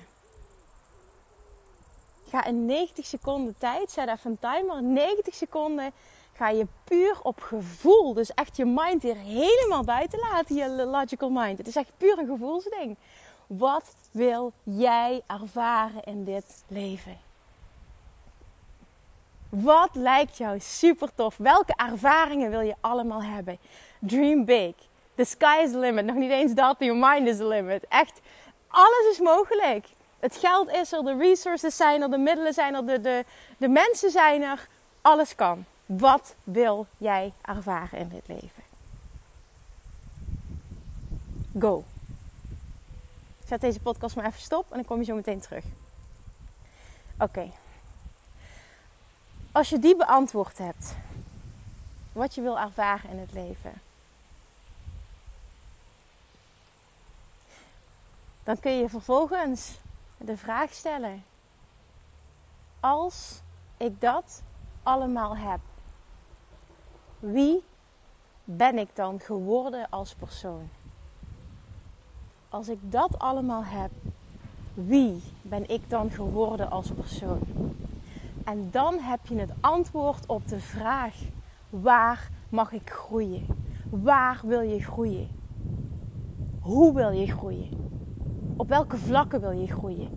Ga 2.29 2.45
in 2.45 2.65
90 2.65 3.05
seconden 3.05 3.55
tijd, 3.57 3.91
zet 3.91 4.07
even 4.07 4.31
een 4.31 4.39
timer, 4.39 4.83
90 4.83 5.35
seconden 5.35 5.91
ga 6.33 6.49
je 6.49 6.67
puur 6.83 7.19
op 7.21 7.41
gevoel, 7.41 8.13
dus 8.13 8.33
echt 8.33 8.57
je 8.57 8.65
mind 8.65 9.01
hier 9.01 9.15
helemaal 9.15 9.83
buiten 9.83 10.19
laten, 10.19 10.55
je 10.55 10.69
logical 10.69 11.29
mind. 11.29 11.57
Het 11.57 11.67
is 11.67 11.75
echt 11.75 11.91
puur 11.97 12.17
een 12.17 12.27
gevoelsding. 12.27 12.97
Wat 13.47 13.95
wil 14.11 14.51
jij 14.63 15.21
ervaren 15.27 16.03
in 16.03 16.23
dit 16.23 16.63
leven? 16.67 17.17
Wat 19.49 19.89
lijkt 19.93 20.37
jou 20.37 20.59
super 20.59 21.09
tof? 21.15 21.37
Welke 21.37 21.73
ervaringen 21.75 22.49
wil 22.49 22.59
je 22.59 22.75
allemaal 22.81 23.23
hebben? 23.23 23.57
Dream 23.99 24.45
big. 24.45 24.75
The 25.15 25.25
sky 25.25 25.59
is 25.63 25.71
the 25.71 25.77
limit. 25.77 26.05
Nog 26.05 26.15
niet 26.15 26.31
eens 26.31 26.53
dat, 26.53 26.75
your 26.79 27.09
mind 27.09 27.27
is 27.27 27.37
the 27.37 27.47
limit. 27.47 27.85
Echt, 27.87 28.19
alles 28.67 29.07
is 29.11 29.19
mogelijk. 29.19 29.85
Het 30.19 30.35
geld 30.35 30.69
is 30.69 30.91
er, 30.91 31.03
de 31.03 31.17
resources 31.17 31.75
zijn 31.75 32.01
er, 32.01 32.09
de 32.09 32.17
middelen 32.17 32.53
zijn 32.53 32.75
er, 32.75 32.85
de, 32.85 33.01
de, 33.01 33.25
de 33.57 33.67
mensen 33.67 34.11
zijn 34.11 34.41
er. 34.41 34.67
Alles 35.01 35.35
kan. 35.35 35.65
Wat 35.97 36.35
wil 36.43 36.87
jij 36.97 37.33
ervaren 37.41 37.99
in 37.99 38.09
dit 38.09 38.27
leven? 38.27 38.63
Go. 41.59 41.83
zet 43.47 43.61
deze 43.61 43.79
podcast 43.79 44.15
maar 44.15 44.25
even 44.25 44.41
stop 44.41 44.65
en 44.69 44.75
dan 44.75 44.85
kom 44.85 44.99
je 44.99 45.05
zo 45.05 45.15
meteen 45.15 45.39
terug. 45.39 45.63
Oké. 47.17 47.51
Als 49.51 49.69
je 49.69 49.79
die 49.79 49.95
beantwoord 49.95 50.57
hebt, 50.57 50.95
wat 52.11 52.35
je 52.35 52.41
wil 52.41 52.59
ervaren 52.59 53.09
in 53.09 53.19
het 53.19 53.31
leven, 53.31 53.73
dan 58.43 58.59
kun 58.59 58.71
je 58.71 58.89
vervolgens 58.89 59.79
de 60.17 60.37
vraag 60.37 60.73
stellen: 60.73 61.23
als 62.79 63.39
ik 63.77 64.01
dat 64.01 64.41
allemaal 64.83 65.37
heb, 65.37 65.59
wie 67.21 67.63
ben 68.43 68.77
ik 68.77 68.89
dan 68.93 69.19
geworden 69.19 69.87
als 69.89 70.13
persoon? 70.13 70.69
Als 72.49 72.67
ik 72.67 72.91
dat 72.91 73.19
allemaal 73.19 73.63
heb, 73.63 73.91
wie 74.73 75.23
ben 75.41 75.69
ik 75.69 75.89
dan 75.89 76.09
geworden 76.09 76.71
als 76.71 76.89
persoon? 76.89 77.41
En 78.43 78.69
dan 78.71 78.99
heb 78.99 79.19
je 79.27 79.39
het 79.39 79.51
antwoord 79.59 80.25
op 80.25 80.47
de 80.47 80.59
vraag: 80.59 81.15
waar 81.69 82.29
mag 82.49 82.71
ik 82.71 82.89
groeien? 82.89 83.45
Waar 83.89 84.39
wil 84.43 84.61
je 84.61 84.83
groeien? 84.83 85.27
Hoe 86.61 86.93
wil 86.93 87.11
je 87.11 87.31
groeien? 87.31 87.89
Op 88.57 88.67
welke 88.67 88.97
vlakken 88.97 89.41
wil 89.41 89.51
je 89.51 89.67
groeien? 89.67 90.09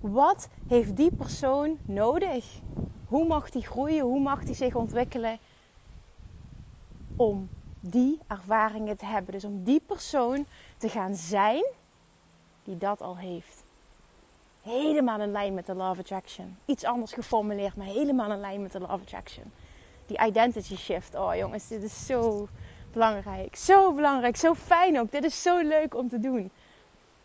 Wat 0.00 0.48
heeft 0.68 0.96
die 0.96 1.14
persoon 1.16 1.76
nodig? 1.84 2.58
Hoe 3.08 3.26
mag 3.26 3.50
die 3.50 3.66
groeien? 3.66 4.04
Hoe 4.04 4.20
mag 4.20 4.44
die 4.44 4.54
zich 4.54 4.74
ontwikkelen? 4.74 5.38
Om 7.22 7.48
die 7.80 8.18
ervaringen 8.26 8.96
te 8.96 9.04
hebben. 9.04 9.32
Dus 9.32 9.44
om 9.44 9.64
die 9.64 9.80
persoon 9.86 10.46
te 10.78 10.88
gaan 10.88 11.14
zijn 11.14 11.64
die 12.64 12.78
dat 12.78 13.00
al 13.00 13.16
heeft. 13.16 13.62
Helemaal 14.62 15.20
in 15.20 15.30
lijn 15.30 15.54
met 15.54 15.66
de 15.66 15.74
Love 15.74 16.00
Attraction. 16.00 16.56
Iets 16.64 16.84
anders 16.84 17.12
geformuleerd, 17.12 17.76
maar 17.76 17.86
helemaal 17.86 18.32
in 18.32 18.40
lijn 18.40 18.62
met 18.62 18.72
de 18.72 18.78
Love 18.78 18.92
Attraction. 18.92 19.44
Die 20.06 20.20
identity 20.20 20.76
shift. 20.76 21.14
Oh 21.14 21.34
jongens, 21.34 21.68
dit 21.68 21.82
is 21.82 22.06
zo 22.06 22.48
belangrijk. 22.92 23.56
Zo 23.56 23.92
belangrijk, 23.92 24.36
zo 24.36 24.54
fijn 24.54 25.00
ook. 25.00 25.10
Dit 25.10 25.24
is 25.24 25.42
zo 25.42 25.60
leuk 25.60 25.94
om 25.94 26.08
te 26.08 26.20
doen. 26.20 26.50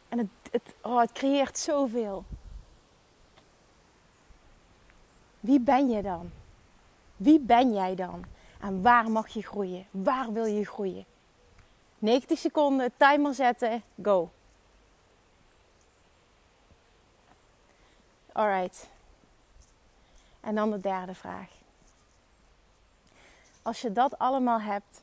En 0.10 0.18
het, 0.18 0.27
het, 0.51 0.74
oh, 0.82 1.00
het 1.00 1.12
creëert 1.12 1.58
zoveel. 1.58 2.24
Wie 5.39 5.60
ben 5.60 5.89
je 5.89 6.01
dan? 6.01 6.30
Wie 7.16 7.39
ben 7.39 7.74
jij 7.74 7.96
dan? 7.96 8.25
En 8.60 8.82
waar 8.82 9.12
mag 9.12 9.28
je 9.28 9.42
groeien? 9.42 9.86
Waar 9.92 10.34
wil 10.34 10.46
je 10.46 10.66
groeien? 10.66 11.06
90 12.00 12.40
seconden, 12.40 12.92
timer 12.98 13.34
zetten, 13.34 13.84
go. 14.02 14.30
Alright. 18.32 18.88
En 20.40 20.56
dan 20.56 20.72
de 20.72 20.80
derde 20.80 21.16
vraag. 21.16 21.50
Als 23.62 23.82
je 23.82 23.92
dat 23.92 24.18
allemaal 24.18 24.60
hebt 24.62 25.02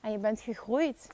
en 0.00 0.12
je 0.12 0.18
bent 0.18 0.40
gegroeid 0.40 1.08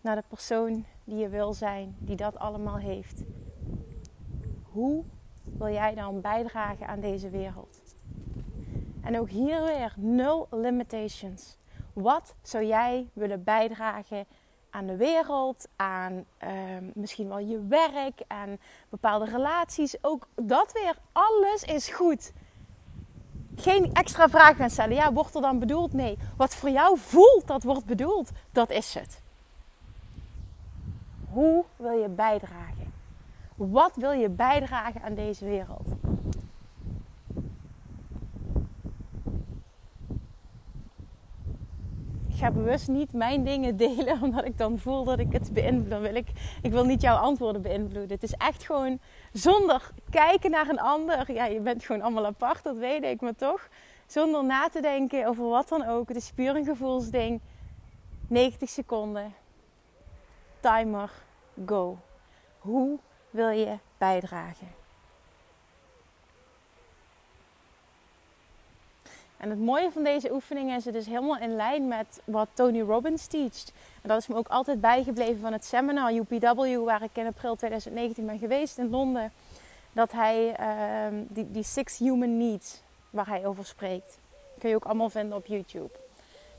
naar 0.00 0.16
de 0.16 0.24
persoon 0.28 0.84
die 1.04 1.16
je 1.16 1.28
wil 1.28 1.54
zijn, 1.54 1.96
die 1.98 2.16
dat 2.16 2.38
allemaal 2.38 2.78
heeft, 2.78 3.20
hoe 4.62 5.04
wil 5.42 5.68
jij 5.72 5.94
dan 5.94 6.20
bijdragen 6.20 6.86
aan 6.86 7.00
deze 7.00 7.30
wereld? 7.30 7.79
En 9.02 9.18
ook 9.18 9.28
hier 9.28 9.62
weer 9.62 9.92
nul 9.96 10.46
limitations. 10.50 11.56
Wat 11.92 12.34
zou 12.42 12.64
jij 12.64 13.08
willen 13.12 13.44
bijdragen 13.44 14.26
aan 14.70 14.86
de 14.86 14.96
wereld, 14.96 15.68
aan 15.76 16.24
ehm, 16.38 16.84
misschien 16.94 17.28
wel 17.28 17.38
je 17.38 17.66
werk, 17.68 18.22
aan 18.26 18.58
bepaalde 18.88 19.24
relaties? 19.24 19.96
Ook 20.04 20.28
dat 20.34 20.72
weer, 20.72 20.96
alles 21.12 21.62
is 21.62 21.88
goed. 21.88 22.32
Geen 23.56 23.92
extra 23.92 24.28
vragen 24.28 24.56
gaan 24.56 24.70
stellen. 24.70 24.94
Ja, 24.94 25.12
wordt 25.12 25.34
er 25.34 25.40
dan 25.40 25.58
bedoeld? 25.58 25.92
Nee. 25.92 26.18
Wat 26.36 26.54
voor 26.54 26.70
jou 26.70 26.98
voelt 26.98 27.46
dat 27.46 27.62
wordt 27.62 27.84
bedoeld, 27.84 28.30
dat 28.52 28.70
is 28.70 28.94
het. 28.94 29.22
Hoe 31.30 31.64
wil 31.76 31.98
je 31.98 32.08
bijdragen? 32.08 32.92
Wat 33.54 33.96
wil 33.96 34.12
je 34.12 34.28
bijdragen 34.28 35.02
aan 35.02 35.14
deze 35.14 35.44
wereld? 35.44 35.88
Ga 42.40 42.50
bewust 42.50 42.88
niet 42.88 43.12
mijn 43.12 43.44
dingen 43.44 43.76
delen, 43.76 44.22
omdat 44.22 44.44
ik 44.44 44.58
dan 44.58 44.78
voel 44.78 45.04
dat 45.04 45.18
ik 45.18 45.32
het 45.32 45.52
beïnvloed. 45.52 46.00
wil 46.00 46.14
ik, 46.14 46.28
ik 46.62 46.72
wil 46.72 46.84
niet 46.84 47.00
jouw 47.00 47.16
antwoorden 47.16 47.62
beïnvloeden. 47.62 48.12
Het 48.12 48.22
is 48.22 48.32
echt 48.32 48.64
gewoon 48.64 48.98
zonder 49.32 49.90
kijken 50.10 50.50
naar 50.50 50.68
een 50.68 50.80
ander. 50.80 51.32
Ja, 51.32 51.44
je 51.44 51.60
bent 51.60 51.84
gewoon 51.84 52.02
allemaal 52.02 52.26
apart, 52.26 52.62
dat 52.62 52.76
weet 52.76 53.04
ik, 53.04 53.20
maar 53.20 53.34
toch 53.34 53.68
Zonder 54.10 54.44
na 54.44 54.68
te 54.68 54.80
denken 54.80 55.26
over 55.26 55.44
wat 55.44 55.68
dan 55.68 55.86
ook. 55.86 56.08
Het 56.08 56.16
is 56.16 56.32
puur 56.32 56.56
een 56.56 56.64
gevoelsding. 56.64 57.40
90 58.28 58.68
seconden. 58.68 59.34
Timer. 60.60 61.10
Go. 61.66 61.98
Hoe 62.58 62.98
wil 63.30 63.48
je 63.48 63.78
bijdragen? 63.98 64.79
En 69.40 69.50
het 69.50 69.58
mooie 69.58 69.90
van 69.92 70.02
deze 70.04 70.32
oefening 70.32 70.74
is, 70.74 70.84
het 70.84 70.94
is 70.94 71.06
helemaal 71.06 71.38
in 71.38 71.56
lijn 71.56 71.88
met 71.88 72.20
wat 72.24 72.48
Tony 72.52 72.80
Robbins 72.80 73.26
teacht. 73.26 73.72
En 74.02 74.08
dat 74.08 74.18
is 74.18 74.26
me 74.26 74.34
ook 74.34 74.48
altijd 74.48 74.80
bijgebleven 74.80 75.40
van 75.40 75.52
het 75.52 75.64
seminar 75.64 76.12
UPW, 76.12 76.84
waar 76.84 77.02
ik 77.02 77.10
in 77.16 77.26
april 77.26 77.56
2019 77.56 78.26
ben 78.26 78.38
geweest 78.38 78.78
in 78.78 78.90
Londen. 78.90 79.32
Dat 79.92 80.12
hij 80.12 80.56
uh, 80.60 81.18
die, 81.28 81.50
die 81.50 81.62
Six 81.62 81.98
Human 81.98 82.38
Needs, 82.38 82.80
waar 83.10 83.26
hij 83.26 83.46
over 83.46 83.66
spreekt, 83.66 84.18
kun 84.58 84.68
je 84.68 84.74
ook 84.74 84.84
allemaal 84.84 85.10
vinden 85.10 85.36
op 85.36 85.46
YouTube. 85.46 85.90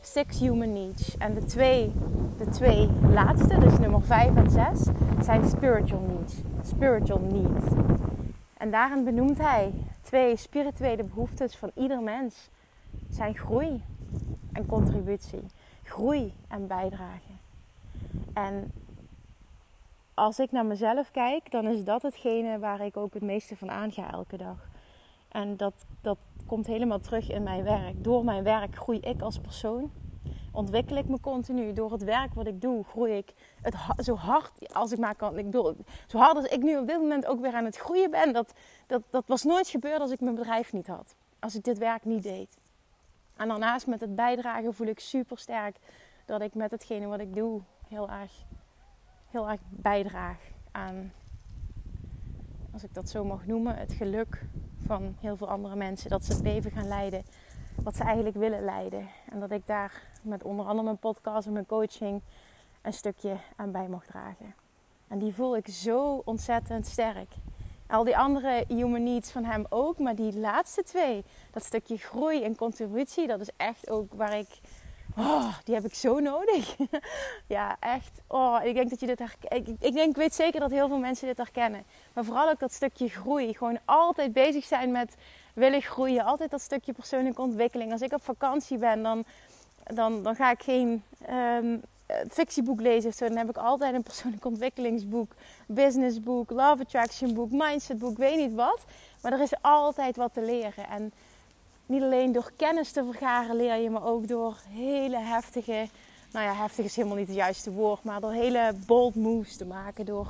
Six 0.01 0.39
Human 0.39 0.73
Needs. 0.73 1.17
En 1.17 1.33
de 1.33 1.45
twee, 1.45 1.91
de 2.38 2.50
twee 2.50 2.89
laatste, 3.13 3.59
dus 3.59 3.79
nummer 3.79 4.01
5 4.01 4.35
en 4.35 4.50
6, 4.50 4.79
zijn 5.23 5.50
spiritual 5.50 6.01
needs. 6.01 6.33
Spiritual 6.65 7.19
needs. 7.19 7.65
En 8.57 8.71
daarin 8.71 9.03
benoemt 9.03 9.38
hij 9.38 9.73
twee 10.01 10.35
spirituele 10.35 11.03
behoeftes 11.03 11.55
van 11.55 11.71
ieder 11.75 12.01
mens 12.01 12.50
zijn 13.10 13.38
groei 13.38 13.83
en 14.51 14.65
contributie. 14.65 15.43
Groei 15.83 16.33
en 16.48 16.67
bijdrage. 16.67 17.31
En 18.33 18.71
als 20.13 20.39
ik 20.39 20.51
naar 20.51 20.65
mezelf 20.65 21.12
kijk, 21.12 21.51
dan 21.51 21.67
is 21.67 21.83
dat 21.83 22.01
hetgene 22.01 22.60
waar 22.60 22.81
ik 22.81 22.98
ook 22.98 23.13
het 23.13 23.24
meeste 23.24 23.57
van 23.57 23.71
aanga 23.71 24.12
elke 24.12 24.38
dag. 24.38 24.69
En 25.29 25.57
dat, 25.57 25.74
dat 26.01 26.17
komt 26.45 26.67
helemaal 26.67 27.00
terug 27.00 27.29
in 27.29 27.43
mijn 27.43 27.63
werk. 27.63 28.03
Door 28.03 28.24
mijn 28.24 28.43
werk 28.43 28.75
groei 28.75 29.00
ik 29.00 29.21
als 29.21 29.39
persoon. 29.39 29.91
Ontwikkel 30.51 30.98
ik 30.98 31.07
me 31.07 31.19
continu. 31.19 31.74
Door 31.74 31.91
het 31.91 32.03
werk 32.03 32.33
wat 32.33 32.48
ik 32.48 32.62
doe, 32.62 32.83
groei 32.83 33.13
ik 33.13 33.33
zo 33.98 34.15
hard 34.15 34.74
als 34.74 34.91
ik 34.91 35.00
maar 35.00 35.15
kan. 35.15 35.38
Ik 35.38 35.45
bedoel, 35.45 35.75
zo 36.07 36.17
hard 36.17 36.36
als 36.36 36.45
ik 36.45 36.62
nu 36.62 36.77
op 36.77 36.88
dit 36.88 36.98
moment 36.98 37.25
ook 37.25 37.39
weer 37.39 37.53
aan 37.53 37.65
het 37.65 37.77
groeien 37.77 38.12
ben. 38.12 38.33
Dat, 38.33 38.53
dat, 38.88 39.01
dat 39.10 39.24
was 39.27 39.43
nooit 39.43 39.67
gebeurd 39.67 40.00
als 40.00 40.12
ik 40.12 40.19
mijn 40.19 40.36
bedrijf 40.36 40.74
niet 40.74 40.88
had. 40.88 41.15
Als 41.39 41.55
ik 41.55 41.63
dit 41.63 41.77
werk 41.77 42.05
niet 42.05 42.24
deed. 42.24 42.57
En 43.41 43.48
daarnaast 43.48 43.88
met 43.88 44.00
het 44.00 44.15
bijdragen 44.15 44.74
voel 44.74 44.88
ik 44.88 45.00
super 45.00 45.38
sterk 45.38 45.75
dat 46.25 46.41
ik 46.41 46.53
met 46.53 46.71
hetgene 46.71 47.07
wat 47.07 47.19
ik 47.19 47.36
doe 47.36 47.62
heel 47.88 48.10
erg, 48.10 48.31
heel 49.29 49.50
erg 49.50 49.60
bijdraag 49.69 50.38
aan, 50.71 51.12
als 52.74 52.83
ik 52.83 52.93
dat 52.93 53.10
zo 53.10 53.24
mag 53.24 53.45
noemen, 53.45 53.75
het 53.75 53.93
geluk 53.93 54.43
van 54.86 55.15
heel 55.19 55.38
veel 55.38 55.50
andere 55.50 55.75
mensen. 55.75 56.10
Dat 56.10 56.25
ze 56.25 56.33
het 56.33 56.41
leven 56.41 56.71
gaan 56.71 56.88
leiden 56.88 57.24
wat 57.75 57.95
ze 57.95 58.03
eigenlijk 58.03 58.36
willen 58.36 58.63
leiden. 58.63 59.07
En 59.31 59.39
dat 59.39 59.51
ik 59.51 59.65
daar 59.65 60.01
met 60.21 60.43
onder 60.43 60.65
andere 60.65 60.83
mijn 60.83 60.98
podcast 60.98 61.48
en 61.48 61.53
mijn 61.53 61.65
coaching 61.65 62.21
een 62.81 62.93
stukje 62.93 63.38
aan 63.55 63.71
bij 63.71 63.88
mag 63.88 64.05
dragen. 64.05 64.55
En 65.07 65.19
die 65.19 65.33
voel 65.33 65.57
ik 65.57 65.67
zo 65.67 66.21
ontzettend 66.25 66.88
sterk. 66.88 67.29
Al 67.91 68.03
die 68.03 68.17
andere 68.17 68.65
human 68.67 69.03
needs 69.03 69.31
van 69.31 69.43
hem 69.43 69.65
ook. 69.69 70.00
Maar 70.00 70.15
die 70.15 70.38
laatste 70.38 70.83
twee, 70.83 71.24
dat 71.51 71.63
stukje 71.63 71.98
groei 71.98 72.43
en 72.43 72.55
contributie, 72.55 73.27
dat 73.27 73.39
is 73.39 73.50
echt 73.57 73.89
ook 73.89 74.13
waar 74.13 74.38
ik. 74.38 74.48
Oh, 75.17 75.53
die 75.63 75.75
heb 75.75 75.86
ik 75.86 75.93
zo 75.93 76.19
nodig. 76.19 76.75
ja, 77.48 77.77
echt. 77.79 78.21
Oh, 78.27 78.60
ik 78.63 78.74
denk 78.74 78.89
dat 78.89 79.00
je 79.00 79.05
dit 79.05 79.19
herkent. 79.19 79.67
Ik, 79.67 79.75
ik, 79.79 79.93
denk, 79.93 80.10
ik 80.10 80.15
weet 80.15 80.33
zeker 80.33 80.60
dat 80.60 80.71
heel 80.71 80.88
veel 80.88 80.98
mensen 80.98 81.27
dit 81.27 81.38
herkennen. 81.38 81.83
Maar 82.13 82.25
vooral 82.25 82.50
ook 82.50 82.60
dat 82.60 82.74
stukje 82.74 83.10
groei. 83.10 83.53
Gewoon 83.53 83.79
altijd 83.86 84.33
bezig 84.33 84.65
zijn 84.65 84.92
met 84.92 85.15
willen 85.53 85.81
groeien. 85.81 86.24
Altijd 86.24 86.51
dat 86.51 86.61
stukje 86.61 86.94
persoonlijke 86.94 87.42
ontwikkeling. 87.42 87.92
Als 87.92 88.01
ik 88.01 88.13
op 88.13 88.24
vakantie 88.24 88.77
ben, 88.77 89.03
dan, 89.03 89.25
dan, 89.83 90.24
dan 90.24 90.35
ga 90.35 90.51
ik 90.51 90.63
geen 90.63 91.03
um, 91.29 91.81
fictieboek 92.29 92.81
lezen 92.81 93.09
of 93.09 93.15
zo. 93.15 93.27
Dan 93.27 93.37
heb 93.37 93.50
ik 93.50 93.57
altijd 93.57 93.93
een 93.93 94.03
persoonlijk 94.03 94.45
ontwikkelingsboek, 94.45 95.31
businessboek, 95.67 96.50
love 96.50 96.81
attraction 96.81 97.33
boek, 97.33 97.51
mindset 97.51 98.00
boek, 98.00 98.17
weet 98.17 98.37
niet 98.37 98.53
wat. 98.53 98.85
Maar 99.21 99.33
er 99.33 99.41
is 99.41 99.61
altijd 99.61 100.15
wat 100.15 100.33
te 100.33 100.41
leren. 100.41 100.87
En 100.89 101.13
niet 101.85 102.01
alleen 102.01 102.31
door 102.31 102.51
kennis 102.55 102.91
te 102.91 103.03
vergaren 103.05 103.55
leer 103.55 103.75
je, 103.75 103.89
maar 103.89 104.05
ook 104.05 104.27
door 104.27 104.57
hele 104.69 105.17
heftige, 105.17 105.87
nou 106.31 106.45
ja, 106.45 106.53
heftig 106.53 106.85
is 106.85 106.95
helemaal 106.95 107.17
niet 107.17 107.27
het 107.27 107.35
juiste 107.35 107.71
woord, 107.71 108.03
maar 108.03 108.21
door 108.21 108.31
hele 108.31 108.74
bold 108.85 109.15
moves 109.15 109.57
te 109.57 109.65
maken. 109.65 110.05
Door 110.05 110.27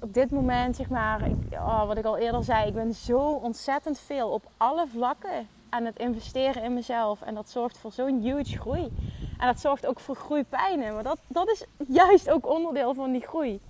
op 0.00 0.14
dit 0.14 0.30
moment, 0.30 0.76
zeg 0.76 0.88
maar, 0.88 1.26
ik, 1.26 1.52
oh, 1.52 1.86
wat 1.86 1.98
ik 1.98 2.04
al 2.04 2.16
eerder 2.16 2.44
zei, 2.44 2.66
ik 2.66 2.74
ben 2.74 2.94
zo 2.94 3.18
ontzettend 3.18 3.98
veel 3.98 4.28
op 4.28 4.50
alle 4.56 4.86
vlakken 4.92 5.48
aan 5.76 5.84
het 5.84 5.98
investeren 5.98 6.62
in 6.62 6.74
mezelf. 6.74 7.22
En 7.22 7.34
dat 7.34 7.48
zorgt 7.48 7.78
voor 7.78 7.92
zo'n 7.92 8.20
huge 8.20 8.58
groei. 8.58 8.92
En 9.38 9.46
dat 9.46 9.60
zorgt 9.60 9.86
ook 9.86 10.00
voor 10.00 10.16
groeipijnen. 10.16 10.94
Maar 10.94 11.02
dat, 11.02 11.18
dat 11.26 11.48
is 11.48 11.64
juist 11.88 12.30
ook 12.30 12.46
onderdeel 12.46 12.94
van 12.94 13.12
die 13.12 13.20
groei. 13.20 13.60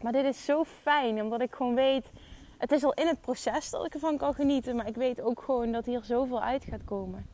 Maar 0.00 0.12
dit 0.12 0.24
is 0.24 0.44
zo 0.44 0.64
fijn, 0.64 1.22
omdat 1.22 1.40
ik 1.40 1.54
gewoon 1.54 1.74
weet... 1.74 2.10
Het 2.58 2.72
is 2.72 2.84
al 2.84 2.92
in 2.92 3.06
het 3.06 3.20
proces 3.20 3.70
dat 3.70 3.86
ik 3.86 3.94
ervan 3.94 4.16
kan 4.16 4.34
genieten. 4.34 4.76
Maar 4.76 4.86
ik 4.86 4.94
weet 4.94 5.20
ook 5.20 5.42
gewoon 5.42 5.72
dat 5.72 5.84
hier 5.86 6.04
zoveel 6.04 6.42
uit 6.42 6.64
gaat 6.64 6.84
komen. 6.84 7.26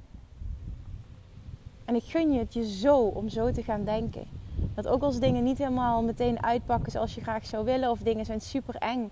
En 1.84 1.94
ik 1.94 2.04
gun 2.04 2.32
je 2.32 2.38
het 2.38 2.54
je 2.54 2.70
zo 2.70 2.98
om 2.98 3.28
zo 3.28 3.50
te 3.50 3.62
gaan 3.62 3.84
denken. 3.84 4.26
Dat 4.74 4.88
ook 4.88 5.02
als 5.02 5.18
dingen 5.18 5.44
niet 5.44 5.58
helemaal 5.58 6.02
meteen 6.02 6.42
uitpakken 6.42 6.92
zoals 6.92 7.14
je 7.14 7.20
graag 7.20 7.46
zou 7.46 7.64
willen. 7.64 7.90
Of 7.90 7.98
dingen 7.98 8.24
zijn 8.24 8.40
super 8.40 8.74
eng. 8.74 9.10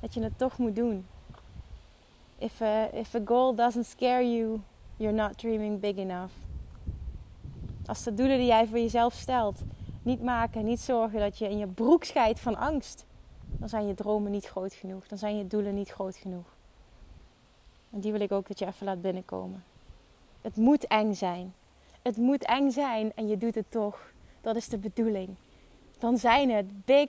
Dat 0.00 0.14
je 0.14 0.22
het 0.22 0.38
toch 0.38 0.58
moet 0.58 0.76
doen. 0.76 1.06
If 2.38 2.60
a, 2.60 2.88
if 2.92 3.14
a 3.14 3.20
goal 3.24 3.54
doesn't 3.54 3.86
scare 3.86 4.22
you, 4.22 4.60
you're 4.96 5.16
not 5.16 5.38
dreaming 5.38 5.80
big 5.80 5.96
enough. 5.96 6.32
Als 7.86 8.02
de 8.02 8.14
doelen 8.14 8.38
die 8.38 8.46
jij 8.46 8.66
voor 8.66 8.78
jezelf 8.78 9.14
stelt 9.14 9.60
niet 10.02 10.22
maken, 10.22 10.64
niet 10.64 10.80
zorgen 10.80 11.20
dat 11.20 11.38
je 11.38 11.48
in 11.48 11.58
je 11.58 11.66
broek 11.66 12.04
scheidt 12.04 12.40
van 12.40 12.56
angst, 12.56 13.06
dan 13.46 13.68
zijn 13.68 13.86
je 13.86 13.94
dromen 13.94 14.30
niet 14.30 14.46
groot 14.46 14.72
genoeg. 14.72 15.06
Dan 15.06 15.18
zijn 15.18 15.36
je 15.36 15.46
doelen 15.46 15.74
niet 15.74 15.88
groot 15.88 16.16
genoeg. 16.16 16.56
En 17.90 18.00
die 18.00 18.12
wil 18.12 18.20
ik 18.20 18.32
ook 18.32 18.48
dat 18.48 18.58
je 18.58 18.66
even 18.66 18.86
laat 18.86 19.02
binnenkomen. 19.02 19.64
Het 20.40 20.56
moet 20.56 20.86
eng 20.86 21.14
zijn. 21.14 21.54
Het 22.02 22.16
moet 22.16 22.44
eng 22.44 22.70
zijn 22.70 23.12
en 23.14 23.28
je 23.28 23.36
doet 23.36 23.54
het 23.54 23.70
toch. 23.70 24.12
Dat 24.40 24.56
is 24.56 24.68
de 24.68 24.78
bedoeling. 24.78 25.28
Dan 25.98 26.18
zijn 26.18 26.50
het 26.50 26.84
big, 26.84 27.08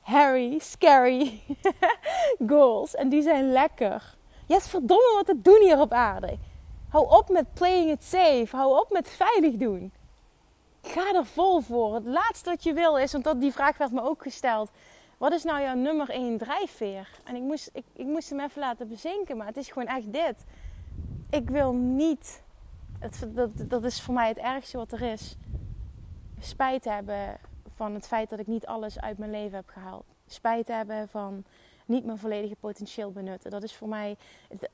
hairy, 0.00 0.58
scary 0.58 1.40
goals. 2.50 2.94
En 2.94 3.08
die 3.08 3.22
zijn 3.22 3.52
lekker. 3.52 4.16
Je 4.46 4.52
hebt 4.52 4.68
verdomme 4.68 5.12
wat 5.14 5.26
te 5.26 5.42
doen 5.42 5.60
hier 5.60 5.80
op 5.80 5.92
aarde. 5.92 6.38
Hou 6.88 7.10
op 7.10 7.28
met 7.28 7.54
playing 7.54 7.90
it 7.90 8.04
safe. 8.04 8.48
Hou 8.50 8.78
op 8.80 8.90
met 8.90 9.08
veilig 9.08 9.54
doen. 9.54 9.92
Ga 10.82 11.14
er 11.14 11.26
vol 11.26 11.60
voor. 11.60 11.94
Het 11.94 12.04
laatste 12.04 12.50
wat 12.50 12.62
je 12.62 12.72
wil 12.72 12.96
is, 12.96 13.12
want 13.12 13.24
dat, 13.24 13.40
die 13.40 13.52
vraag 13.52 13.78
werd 13.78 13.92
me 13.92 14.02
ook 14.02 14.22
gesteld. 14.22 14.70
Wat 15.18 15.32
is 15.32 15.44
nou 15.44 15.62
jouw 15.62 15.74
nummer 15.74 16.10
één 16.10 16.38
drijfveer? 16.38 17.08
En 17.24 17.36
ik 17.36 17.42
moest, 17.42 17.70
ik, 17.72 17.84
ik 17.92 18.06
moest 18.06 18.30
hem 18.30 18.40
even 18.40 18.60
laten 18.60 18.88
bezinken, 18.88 19.36
maar 19.36 19.46
het 19.46 19.56
is 19.56 19.68
gewoon 19.68 19.88
echt 19.88 20.12
dit. 20.12 20.36
Ik 21.30 21.50
wil 21.50 21.72
niet, 21.72 22.42
dat, 23.34 23.50
dat 23.54 23.84
is 23.84 24.02
voor 24.02 24.14
mij 24.14 24.28
het 24.28 24.38
ergste 24.38 24.76
wat 24.76 24.92
er 24.92 25.02
is. 25.02 25.36
Spijt 26.40 26.84
hebben 26.84 27.38
van 27.76 27.94
het 27.94 28.06
feit 28.06 28.30
dat 28.30 28.38
ik 28.38 28.46
niet 28.46 28.66
alles 28.66 29.00
uit 29.00 29.18
mijn 29.18 29.30
leven 29.30 29.56
heb 29.56 29.68
gehaald. 29.68 30.04
Spijt 30.26 30.68
hebben 30.68 31.08
van 31.08 31.44
niet 31.86 32.04
mijn 32.04 32.18
volledige 32.18 32.56
potentieel 32.60 33.12
benutten. 33.12 33.50
Dat 33.50 33.62
is 33.62 33.74
voor 33.74 33.88
mij. 33.88 34.16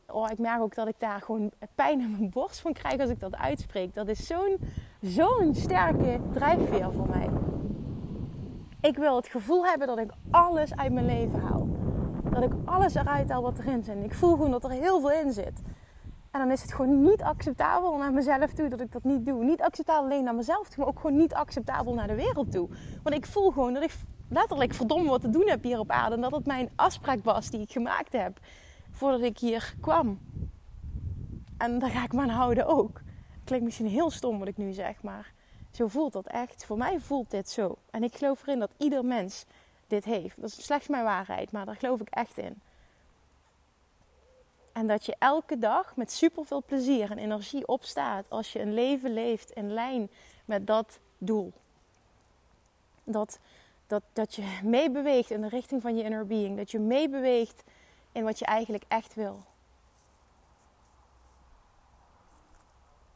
Oh, 0.06 0.30
ik 0.30 0.38
merk 0.38 0.60
ook 0.60 0.74
dat 0.74 0.88
ik 0.88 0.94
daar 0.98 1.20
gewoon 1.20 1.50
pijn 1.74 2.00
in 2.00 2.10
mijn 2.10 2.30
borst 2.30 2.60
van 2.60 2.72
krijg 2.72 3.00
als 3.00 3.10
ik 3.10 3.20
dat 3.20 3.36
uitspreek. 3.36 3.94
Dat 3.94 4.08
is 4.08 4.26
zo'n 4.26 4.56
zo'n 5.00 5.54
sterke 5.54 6.20
drijfveer 6.32 6.92
voor 6.92 7.08
mij. 7.08 7.28
Ik 8.80 8.96
wil 8.96 9.16
het 9.16 9.26
gevoel 9.26 9.66
hebben 9.66 9.86
dat 9.86 9.98
ik 9.98 10.10
alles 10.30 10.76
uit 10.76 10.92
mijn 10.92 11.06
leven 11.06 11.40
haal. 11.40 11.68
Dat 12.30 12.42
ik 12.42 12.52
alles 12.64 12.94
eruit 12.94 13.30
haal 13.30 13.42
wat 13.42 13.58
erin 13.58 13.84
zit. 13.84 14.04
Ik 14.04 14.14
voel 14.14 14.30
gewoon 14.30 14.50
dat 14.50 14.64
er 14.64 14.70
heel 14.70 15.00
veel 15.00 15.12
in 15.12 15.32
zit. 15.32 15.60
En 16.30 16.40
dan 16.40 16.50
is 16.50 16.62
het 16.62 16.72
gewoon 16.72 17.02
niet 17.02 17.22
acceptabel 17.22 17.96
naar 17.96 18.12
mezelf 18.12 18.52
toe 18.52 18.68
dat 18.68 18.80
ik 18.80 18.92
dat 18.92 19.04
niet 19.04 19.26
doe. 19.26 19.44
Niet 19.44 19.62
acceptabel 19.62 20.04
alleen 20.04 20.24
naar 20.24 20.34
mezelf 20.34 20.68
toe, 20.68 20.78
maar 20.78 20.86
ook 20.86 21.00
gewoon 21.00 21.16
niet 21.16 21.34
acceptabel 21.34 21.94
naar 21.94 22.06
de 22.06 22.14
wereld 22.14 22.52
toe. 22.52 22.68
Want 23.02 23.16
ik 23.16 23.26
voel 23.26 23.50
gewoon 23.50 23.74
dat 23.74 23.82
ik 23.82 23.94
letterlijk 24.32 24.74
verdomme 24.74 25.08
wat 25.08 25.20
te 25.20 25.30
doen 25.30 25.48
heb 25.48 25.62
hier 25.62 25.78
op 25.78 25.90
aarde. 25.90 26.14
En 26.14 26.20
dat 26.20 26.30
het 26.30 26.46
mijn 26.46 26.70
afspraak 26.74 27.24
was 27.24 27.50
die 27.50 27.60
ik 27.60 27.72
gemaakt 27.72 28.12
heb 28.12 28.40
voordat 28.90 29.20
ik 29.20 29.38
hier 29.38 29.74
kwam. 29.80 30.18
En 31.58 31.78
daar 31.78 31.90
ga 31.90 32.04
ik 32.04 32.12
me 32.12 32.22
aan 32.22 32.28
houden 32.28 32.66
ook. 32.66 33.00
Klinkt 33.44 33.64
misschien 33.64 33.86
heel 33.86 34.10
stom 34.10 34.38
wat 34.38 34.48
ik 34.48 34.56
nu 34.56 34.72
zeg, 34.72 35.02
maar 35.02 35.32
zo 35.70 35.86
voelt 35.86 36.12
dat 36.12 36.26
echt. 36.26 36.64
Voor 36.64 36.76
mij 36.76 37.00
voelt 37.00 37.30
dit 37.30 37.50
zo. 37.50 37.78
En 37.90 38.02
ik 38.02 38.16
geloof 38.16 38.42
erin 38.42 38.58
dat 38.58 38.74
ieder 38.78 39.04
mens 39.04 39.44
dit 39.86 40.04
heeft. 40.04 40.40
Dat 40.40 40.50
is 40.50 40.64
slechts 40.64 40.88
mijn 40.88 41.04
waarheid, 41.04 41.52
maar 41.52 41.66
daar 41.66 41.76
geloof 41.76 42.00
ik 42.00 42.08
echt 42.08 42.38
in. 42.38 42.60
En 44.72 44.86
dat 44.86 45.06
je 45.06 45.16
elke 45.18 45.58
dag 45.58 45.96
met 45.96 46.12
superveel 46.12 46.62
plezier 46.66 47.10
en 47.10 47.18
energie 47.18 47.66
opstaat 47.66 48.30
als 48.30 48.52
je 48.52 48.60
een 48.60 48.74
leven 48.74 49.12
leeft 49.12 49.50
in 49.50 49.72
lijn 49.72 50.10
met 50.44 50.66
dat 50.66 50.98
doel. 51.18 51.52
Dat 53.04 53.38
dat, 53.92 54.02
dat 54.12 54.34
je 54.34 54.60
meebeweegt 54.62 55.30
in 55.30 55.40
de 55.40 55.48
richting 55.48 55.82
van 55.82 55.96
je 55.96 56.02
inner 56.02 56.26
being. 56.26 56.56
Dat 56.56 56.70
je 56.70 56.78
meebeweegt 56.78 57.62
in 58.12 58.24
wat 58.24 58.38
je 58.38 58.44
eigenlijk 58.44 58.84
echt 58.88 59.14
wil. 59.14 59.44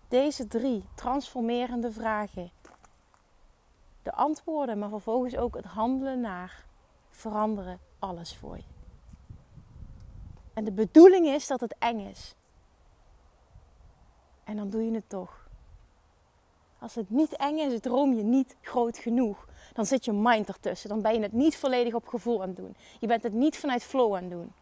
deze 0.08 0.46
drie 0.46 0.84
transformerende 0.94 1.92
vragen, 1.92 2.50
de 4.02 4.12
antwoorden, 4.12 4.78
maar 4.78 4.88
vervolgens 4.88 5.36
ook 5.36 5.54
het 5.54 5.64
handelen 5.64 6.20
naar, 6.20 6.66
veranderen 7.08 7.80
alles 7.98 8.36
voor 8.36 8.56
je. 8.56 8.62
En 10.54 10.64
de 10.64 10.72
bedoeling 10.72 11.26
is 11.26 11.46
dat 11.46 11.60
het 11.60 11.74
eng 11.78 12.00
is. 12.00 12.34
En 14.44 14.56
dan 14.56 14.70
doe 14.70 14.84
je 14.84 14.92
het 14.92 15.08
toch. 15.08 15.48
Als 16.78 16.94
het 16.94 17.10
niet 17.10 17.36
eng 17.36 17.58
is, 17.58 17.80
droom 17.80 18.14
je 18.14 18.22
niet 18.22 18.56
groot 18.60 18.98
genoeg. 18.98 19.48
Dan 19.76 19.86
zit 19.86 20.04
je 20.04 20.12
mind 20.12 20.48
ertussen. 20.48 20.88
Dan 20.88 21.02
ben 21.02 21.14
je 21.14 21.20
het 21.20 21.32
niet 21.32 21.56
volledig 21.56 21.94
op 21.94 22.06
gevoel 22.06 22.42
aan 22.42 22.48
het 22.48 22.56
doen. 22.56 22.76
Je 23.00 23.06
bent 23.06 23.22
het 23.22 23.32
niet 23.32 23.56
vanuit 23.56 23.82
flow 23.82 24.14
aan 24.14 24.22
het 24.22 24.30
doen. 24.30 24.52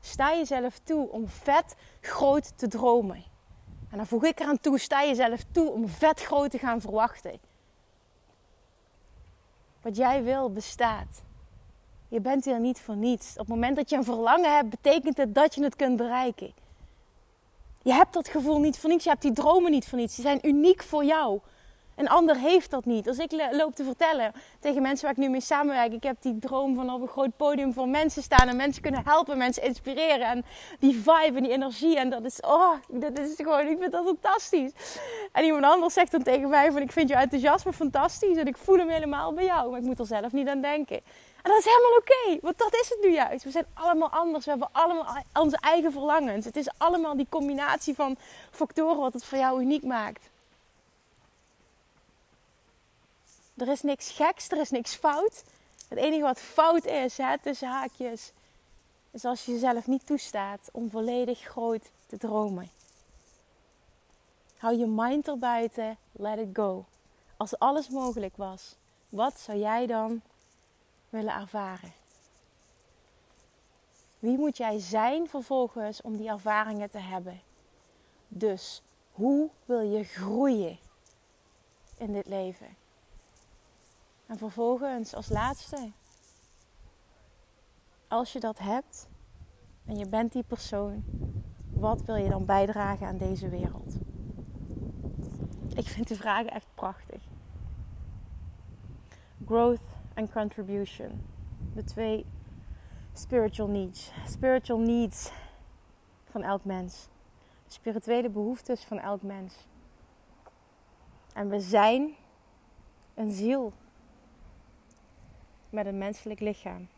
Sta 0.00 0.34
jezelf 0.34 0.78
toe 0.78 1.10
om 1.10 1.28
vet 1.28 1.74
groot 2.00 2.58
te 2.58 2.68
dromen. 2.68 3.24
En 3.90 3.96
dan 3.96 4.06
voeg 4.06 4.24
ik 4.24 4.40
eraan 4.40 4.60
toe, 4.60 4.78
sta 4.78 5.04
jezelf 5.04 5.44
toe 5.52 5.70
om 5.70 5.88
vet 5.88 6.22
groot 6.22 6.50
te 6.50 6.58
gaan 6.58 6.80
verwachten. 6.80 7.38
Wat 9.82 9.96
jij 9.96 10.22
wil 10.22 10.52
bestaat. 10.52 11.22
Je 12.08 12.20
bent 12.20 12.44
hier 12.44 12.60
niet 12.60 12.80
voor 12.80 12.96
niets. 12.96 13.32
Op 13.32 13.38
het 13.38 13.48
moment 13.48 13.76
dat 13.76 13.90
je 13.90 13.96
een 13.96 14.04
verlangen 14.04 14.54
hebt, 14.54 14.68
betekent 14.68 15.16
het 15.16 15.34
dat 15.34 15.54
je 15.54 15.62
het 15.62 15.76
kunt 15.76 15.96
bereiken. 15.96 16.52
Je 17.82 17.92
hebt 17.92 18.12
dat 18.12 18.28
gevoel 18.28 18.58
niet 18.58 18.78
voor 18.78 18.90
niets. 18.90 19.04
Je 19.04 19.10
hebt 19.10 19.22
die 19.22 19.32
dromen 19.32 19.70
niet 19.70 19.88
voor 19.88 19.98
niets. 19.98 20.14
Die 20.14 20.24
zijn 20.24 20.46
uniek 20.46 20.82
voor 20.82 21.04
jou. 21.04 21.40
Een 21.96 22.08
ander 22.08 22.36
heeft 22.36 22.70
dat 22.70 22.84
niet. 22.84 23.08
Als 23.08 23.18
ik 23.18 23.48
loop 23.50 23.74
te 23.74 23.84
vertellen 23.84 24.32
tegen 24.60 24.82
mensen 24.82 25.04
waar 25.04 25.12
ik 25.12 25.22
nu 25.22 25.28
mee 25.28 25.40
samenwerk. 25.40 25.92
Ik 25.92 26.02
heb 26.02 26.16
die 26.20 26.38
droom 26.38 26.74
van 26.74 26.92
op 26.92 27.00
een 27.00 27.08
groot 27.08 27.36
podium 27.36 27.72
voor 27.72 27.88
mensen 27.88 28.22
staan. 28.22 28.48
En 28.48 28.56
mensen 28.56 28.82
kunnen 28.82 29.02
helpen, 29.04 29.38
mensen 29.38 29.62
inspireren. 29.62 30.26
En 30.26 30.44
die 30.78 30.94
vibe 30.94 31.36
en 31.36 31.42
die 31.42 31.52
energie. 31.52 31.98
En 31.98 32.10
dat 32.10 32.24
is, 32.24 32.40
oh, 32.40 32.72
dat 32.88 33.18
is 33.18 33.34
gewoon, 33.36 33.66
ik 33.66 33.78
vind 33.78 33.92
dat 33.92 34.04
fantastisch. 34.04 34.72
En 35.32 35.44
iemand 35.44 35.64
anders 35.64 35.94
zegt 35.94 36.10
dan 36.10 36.22
tegen 36.22 36.48
mij 36.48 36.72
van, 36.72 36.82
ik 36.82 36.92
vind 36.92 37.08
je 37.08 37.14
enthousiasme 37.14 37.72
fantastisch. 37.72 38.36
En 38.36 38.46
ik 38.46 38.56
voel 38.56 38.78
hem 38.78 38.88
helemaal 38.88 39.32
bij 39.32 39.44
jou. 39.44 39.70
Maar 39.70 39.80
ik 39.80 39.86
moet 39.86 39.98
er 39.98 40.06
zelf 40.06 40.32
niet 40.32 40.48
aan 40.48 40.60
denken. 40.60 41.00
En 41.44 41.50
dat 41.50 41.58
is 41.58 41.64
helemaal 41.64 41.98
oké, 41.98 42.40
want 42.40 42.58
dat 42.58 42.74
is 42.74 42.88
het 42.88 42.98
nu 43.02 43.10
juist. 43.12 43.44
We 43.44 43.50
zijn 43.50 43.66
allemaal 43.74 44.08
anders, 44.08 44.44
we 44.44 44.50
hebben 44.50 44.68
allemaal 44.72 45.16
onze 45.32 45.58
eigen 45.60 45.92
verlangens. 45.92 46.44
Het 46.44 46.56
is 46.56 46.68
allemaal 46.78 47.16
die 47.16 47.26
combinatie 47.28 47.94
van 47.94 48.16
factoren 48.50 48.96
wat 48.96 49.12
het 49.12 49.24
voor 49.24 49.38
jou 49.38 49.60
uniek 49.60 49.84
maakt. 49.84 50.30
Er 53.56 53.68
is 53.68 53.82
niks 53.82 54.10
geks, 54.10 54.50
er 54.50 54.60
is 54.60 54.70
niks 54.70 54.94
fout. 54.94 55.44
Het 55.88 55.98
enige 55.98 56.22
wat 56.22 56.40
fout 56.40 56.84
is, 56.84 57.16
hè, 57.16 57.38
tussen 57.38 57.68
haakjes, 57.68 58.32
is 59.10 59.24
als 59.24 59.44
je 59.44 59.52
jezelf 59.52 59.86
niet 59.86 60.06
toestaat 60.06 60.68
om 60.72 60.90
volledig 60.90 61.40
groot 61.40 61.90
te 62.06 62.16
dromen. 62.16 62.70
Hou 64.56 64.78
je 64.78 64.86
mind 64.86 65.28
erbuiten, 65.28 65.96
let 66.12 66.38
it 66.38 66.48
go. 66.52 66.84
Als 67.36 67.58
alles 67.58 67.88
mogelijk 67.88 68.36
was, 68.36 68.74
wat 69.08 69.40
zou 69.40 69.58
jij 69.58 69.86
dan 69.86 70.22
willen 71.08 71.34
ervaren? 71.34 71.92
Wie 74.18 74.38
moet 74.38 74.56
jij 74.56 74.78
zijn 74.78 75.28
vervolgens 75.28 76.02
om 76.02 76.16
die 76.16 76.28
ervaringen 76.28 76.90
te 76.90 76.98
hebben? 76.98 77.40
Dus 78.28 78.82
hoe 79.12 79.48
wil 79.64 79.80
je 79.80 80.04
groeien 80.04 80.78
in 81.96 82.12
dit 82.12 82.26
leven? 82.26 82.76
En 84.26 84.38
vervolgens 84.38 85.14
als 85.14 85.28
laatste, 85.28 85.92
als 88.08 88.32
je 88.32 88.40
dat 88.40 88.58
hebt 88.58 89.08
en 89.84 89.96
je 89.96 90.06
bent 90.06 90.32
die 90.32 90.42
persoon, 90.42 91.04
wat 91.72 92.02
wil 92.02 92.16
je 92.16 92.28
dan 92.28 92.44
bijdragen 92.44 93.06
aan 93.06 93.16
deze 93.16 93.48
wereld? 93.48 93.94
Ik 95.74 95.88
vind 95.88 96.08
de 96.08 96.16
vragen 96.16 96.50
echt 96.50 96.68
prachtig. 96.74 97.22
Growth 99.46 99.96
en 100.14 100.32
contribution. 100.32 101.26
De 101.74 101.84
twee 101.84 102.26
spiritual 103.12 103.68
needs. 103.68 104.12
Spiritual 104.26 104.78
needs 104.78 105.32
van 106.24 106.42
elk 106.42 106.64
mens. 106.64 107.08
Spirituele 107.66 108.30
behoeftes 108.30 108.84
van 108.84 108.98
elk 108.98 109.22
mens. 109.22 109.66
En 111.32 111.48
we 111.48 111.60
zijn 111.60 112.14
een 113.14 113.32
ziel 113.32 113.72
met 115.74 115.86
een 115.86 115.98
menselijk 115.98 116.40
lichaam. 116.40 116.88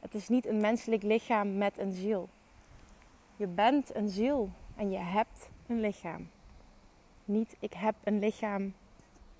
Het 0.00 0.14
is 0.14 0.28
niet 0.28 0.46
een 0.46 0.60
menselijk 0.60 1.02
lichaam 1.02 1.58
met 1.58 1.78
een 1.78 1.92
ziel. 1.92 2.28
Je 3.36 3.46
bent 3.46 3.94
een 3.94 4.08
ziel 4.08 4.50
en 4.76 4.90
je 4.90 4.98
hebt 4.98 5.48
een 5.66 5.80
lichaam. 5.80 6.30
Niet 7.24 7.56
ik 7.58 7.72
heb 7.72 7.94
een 8.04 8.18
lichaam 8.18 8.74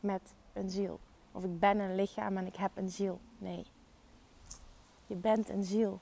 met 0.00 0.34
een 0.52 0.70
ziel. 0.70 0.98
Of 1.32 1.44
ik 1.44 1.58
ben 1.58 1.78
een 1.78 1.94
lichaam 1.94 2.36
en 2.36 2.46
ik 2.46 2.56
heb 2.56 2.70
een 2.74 2.88
ziel. 2.88 3.20
Nee. 3.38 3.64
Je 5.06 5.14
bent 5.14 5.48
een 5.48 5.64
ziel. 5.64 6.00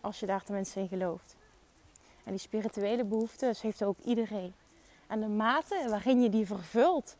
Als 0.00 0.20
je 0.20 0.26
daar 0.26 0.42
tenminste 0.42 0.80
in 0.80 0.88
gelooft. 0.88 1.36
En 2.24 2.30
die 2.30 2.40
spirituele 2.40 3.04
behoeftes 3.04 3.60
heeft 3.60 3.84
ook 3.84 3.98
iedereen. 4.04 4.54
En 5.06 5.20
de 5.20 5.28
mate 5.28 5.86
waarin 5.88 6.22
je 6.22 6.28
die 6.28 6.46
vervult, 6.46 7.16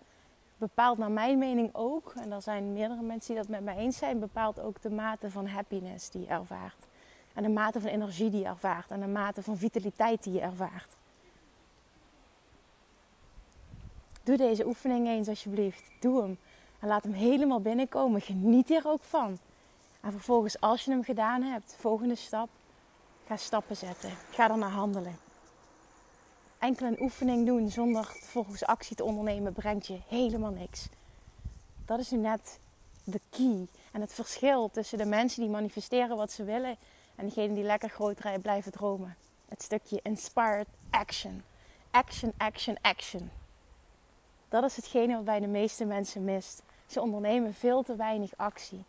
bepaalt 0.58 0.98
naar 0.98 1.10
mijn 1.10 1.38
mening 1.38 1.70
ook, 1.72 2.12
en 2.16 2.32
er 2.32 2.42
zijn 2.42 2.72
meerdere 2.72 3.02
mensen 3.02 3.34
die 3.34 3.42
dat 3.42 3.50
met 3.50 3.64
mij 3.64 3.76
eens 3.76 3.96
zijn, 3.96 4.18
bepaalt 4.18 4.60
ook 4.60 4.82
de 4.82 4.90
mate 4.90 5.30
van 5.30 5.46
happiness 5.46 6.10
die 6.10 6.20
je 6.20 6.26
ervaart. 6.26 6.86
En 7.34 7.42
de 7.42 7.48
mate 7.48 7.80
van 7.80 7.90
energie 7.90 8.30
die 8.30 8.40
je 8.40 8.46
ervaart. 8.46 8.90
En 8.90 9.00
de 9.00 9.06
mate 9.06 9.42
van 9.42 9.56
vitaliteit 9.56 10.22
die 10.22 10.32
je 10.32 10.40
ervaart. 10.40 10.96
Doe 14.22 14.36
deze 14.36 14.66
oefening 14.66 15.06
eens 15.06 15.28
alsjeblieft. 15.28 15.90
Doe 16.00 16.22
hem. 16.22 16.38
En 16.80 16.88
laat 16.88 17.02
hem 17.02 17.12
helemaal 17.12 17.60
binnenkomen. 17.60 18.20
Geniet 18.20 18.70
er 18.70 18.86
ook 18.86 19.02
van. 19.02 19.38
En 20.00 20.12
vervolgens, 20.12 20.60
als 20.60 20.84
je 20.84 20.90
hem 20.90 21.04
gedaan 21.04 21.42
hebt, 21.42 21.76
volgende 21.78 22.14
stap. 22.14 22.48
Ga 23.26 23.36
stappen 23.36 23.76
zetten. 23.76 24.10
Ga 24.30 24.50
er 24.50 24.58
naar 24.58 24.70
handelen 24.70 25.23
enkel 26.64 26.86
een 26.86 27.02
oefening 27.02 27.46
doen 27.46 27.70
zonder 27.70 28.04
vervolgens 28.04 28.64
actie 28.64 28.96
te 28.96 29.04
ondernemen 29.04 29.52
brengt 29.52 29.86
je 29.86 29.98
helemaal 30.08 30.50
niks. 30.50 30.88
Dat 31.86 31.98
is 31.98 32.10
nu 32.10 32.18
net 32.18 32.58
de 33.04 33.20
key. 33.30 33.66
En 33.92 34.00
het 34.00 34.12
verschil 34.12 34.70
tussen 34.72 34.98
de 34.98 35.04
mensen 35.04 35.42
die 35.42 35.50
manifesteren 35.50 36.16
wat 36.16 36.32
ze 36.32 36.44
willen 36.44 36.76
en 37.14 37.26
degenen 37.26 37.54
die 37.54 37.64
lekker 37.64 37.88
groot 37.88 38.18
rijden 38.18 38.42
blijven 38.42 38.72
dromen. 38.72 39.16
Het 39.48 39.62
stukje 39.62 40.00
inspired 40.02 40.66
action. 40.90 41.42
Action, 41.90 42.32
action, 42.36 42.76
action. 42.80 43.30
Dat 44.48 44.64
is 44.64 44.76
hetgene 44.76 45.14
wat 45.14 45.24
bij 45.24 45.40
de 45.40 45.46
meeste 45.46 45.84
mensen 45.84 46.24
mist. 46.24 46.62
Ze 46.86 47.00
ondernemen 47.00 47.54
veel 47.54 47.82
te 47.82 47.96
weinig 47.96 48.30
actie. 48.36 48.84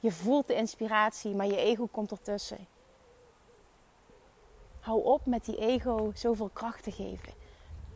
Je 0.00 0.12
voelt 0.12 0.46
de 0.46 0.54
inspiratie, 0.54 1.34
maar 1.34 1.46
je 1.46 1.56
ego 1.56 1.86
komt 1.86 2.10
ertussen. 2.10 2.66
Hou 4.82 5.04
op 5.04 5.26
met 5.26 5.44
die 5.44 5.58
ego 5.58 6.12
zoveel 6.14 6.50
kracht 6.52 6.82
te 6.82 6.92
geven. 6.92 7.32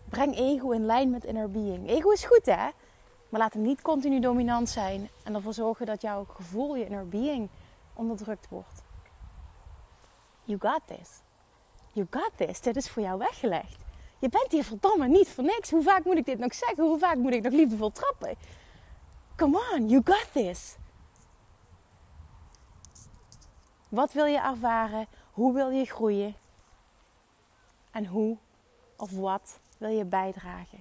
Breng 0.08 0.36
ego 0.36 0.70
in 0.70 0.86
lijn 0.86 1.10
met 1.10 1.24
inner 1.24 1.50
being. 1.50 1.88
Ego 1.88 2.10
is 2.10 2.24
goed 2.24 2.46
hè, 2.46 2.68
maar 3.28 3.40
laat 3.40 3.52
hem 3.52 3.62
niet 3.62 3.82
continu 3.82 4.20
dominant 4.20 4.68
zijn 4.68 5.08
en 5.22 5.34
ervoor 5.34 5.54
zorgen 5.54 5.86
dat 5.86 6.02
jouw 6.02 6.24
gevoel, 6.24 6.76
je 6.76 6.84
inner 6.84 7.08
being, 7.08 7.48
onderdrukt 7.94 8.48
wordt. 8.48 8.82
You 10.44 10.58
got 10.58 10.80
this. 10.86 11.08
You 11.92 12.06
got 12.10 12.30
this. 12.36 12.60
Dit 12.60 12.76
is 12.76 12.90
voor 12.90 13.02
jou 13.02 13.18
weggelegd. 13.18 13.76
Je 14.18 14.28
bent 14.28 14.52
hier 14.52 14.64
verdomme 14.64 15.08
niet 15.08 15.28
voor 15.28 15.44
niks. 15.44 15.70
Hoe 15.70 15.82
vaak 15.82 16.04
moet 16.04 16.16
ik 16.16 16.24
dit 16.24 16.38
nog 16.38 16.54
zeggen? 16.54 16.84
Hoe 16.84 16.98
vaak 16.98 17.16
moet 17.16 17.32
ik 17.32 17.42
nog 17.42 17.52
liefdevol 17.52 17.90
trappen? 17.90 18.34
Come 19.36 19.60
on, 19.72 19.88
you 19.88 20.02
got 20.04 20.26
this. 20.32 20.74
Wat 23.88 24.12
wil 24.12 24.24
je 24.24 24.40
ervaren? 24.40 25.06
Hoe 25.32 25.54
wil 25.54 25.70
je 25.70 25.84
groeien? 25.84 26.34
En 27.96 28.06
hoe 28.06 28.36
of 28.96 29.10
wat 29.10 29.58
wil 29.78 29.90
je 29.90 30.04
bijdragen. 30.04 30.78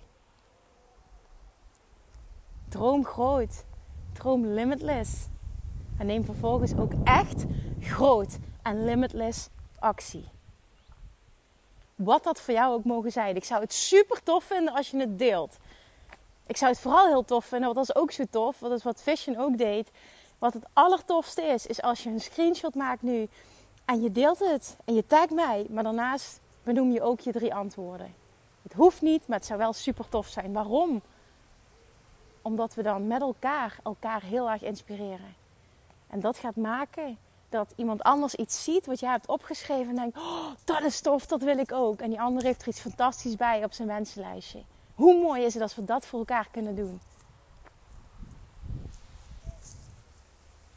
Droom 2.69 3.05
groot, 3.05 3.63
droom 4.13 4.45
limitless. 4.45 5.11
En 5.97 6.05
neem 6.05 6.25
vervolgens 6.25 6.75
ook 6.75 6.91
echt 7.03 7.45
groot 7.81 8.37
en 8.61 8.85
limitless 8.85 9.47
actie. 9.79 10.25
Wat 11.95 12.23
dat 12.23 12.41
voor 12.41 12.53
jou 12.53 12.73
ook 12.73 12.83
mogen 12.83 13.11
zijn. 13.11 13.35
Ik 13.35 13.43
zou 13.43 13.61
het 13.61 13.73
super 13.73 14.23
tof 14.23 14.43
vinden 14.43 14.73
als 14.73 14.91
je 14.91 14.99
het 14.99 15.19
deelt. 15.19 15.55
Ik 16.47 16.57
zou 16.57 16.71
het 16.71 16.79
vooral 16.81 17.07
heel 17.07 17.25
tof 17.25 17.45
vinden, 17.45 17.73
want 17.73 17.87
dat 17.87 17.95
is 17.95 18.01
ook 18.01 18.11
zo 18.11 18.23
tof. 18.29 18.57
Dat 18.57 18.71
is 18.71 18.83
wat 18.83 19.01
Vision 19.01 19.37
ook 19.37 19.57
deed. 19.57 19.91
Wat 20.39 20.53
het 20.53 20.65
allertofste 20.73 21.41
is, 21.41 21.65
is 21.65 21.81
als 21.81 22.03
je 22.03 22.09
een 22.09 22.21
screenshot 22.21 22.75
maakt 22.75 23.01
nu 23.01 23.27
en 23.85 24.01
je 24.01 24.11
deelt 24.11 24.39
het 24.39 24.75
en 24.85 24.93
je 24.93 25.07
tagt 25.07 25.29
mij. 25.29 25.65
Maar 25.69 25.83
daarnaast 25.83 26.39
benoem 26.65 26.91
je 26.91 27.01
ook 27.01 27.19
je 27.19 27.31
drie 27.31 27.53
antwoorden. 27.53 28.13
Het 28.61 28.73
hoeft 28.73 29.01
niet, 29.01 29.27
maar 29.27 29.37
het 29.37 29.47
zou 29.47 29.59
wel 29.59 29.73
super 29.73 30.09
tof 30.09 30.27
zijn. 30.27 30.53
Waarom? 30.53 31.01
Omdat 32.41 32.73
we 32.73 32.83
dan 32.83 33.07
met 33.07 33.21
elkaar 33.21 33.77
elkaar 33.83 34.21
heel 34.21 34.49
erg 34.49 34.61
inspireren. 34.61 35.35
En 36.09 36.19
dat 36.19 36.37
gaat 36.37 36.55
maken 36.55 37.17
dat 37.49 37.67
iemand 37.75 38.03
anders 38.03 38.35
iets 38.35 38.63
ziet 38.63 38.85
wat 38.85 38.99
jij 38.99 39.11
hebt 39.11 39.27
opgeschreven 39.27 39.89
en 39.89 39.95
denkt: 39.95 40.17
oh, 40.17 40.47
dat 40.63 40.81
is 40.81 41.01
tof, 41.01 41.25
dat 41.25 41.41
wil 41.41 41.57
ik 41.57 41.71
ook. 41.71 41.99
En 41.99 42.09
die 42.09 42.21
ander 42.21 42.43
heeft 42.43 42.61
er 42.61 42.67
iets 42.67 42.79
fantastisch 42.79 43.35
bij 43.35 43.63
op 43.63 43.73
zijn 43.73 43.87
wensenlijstje. 43.87 44.59
Hoe 44.95 45.21
mooi 45.21 45.43
is 45.43 45.53
het 45.53 45.63
als 45.63 45.75
we 45.75 45.85
dat 45.85 46.05
voor 46.05 46.19
elkaar 46.19 46.47
kunnen 46.51 46.75
doen? 46.75 46.99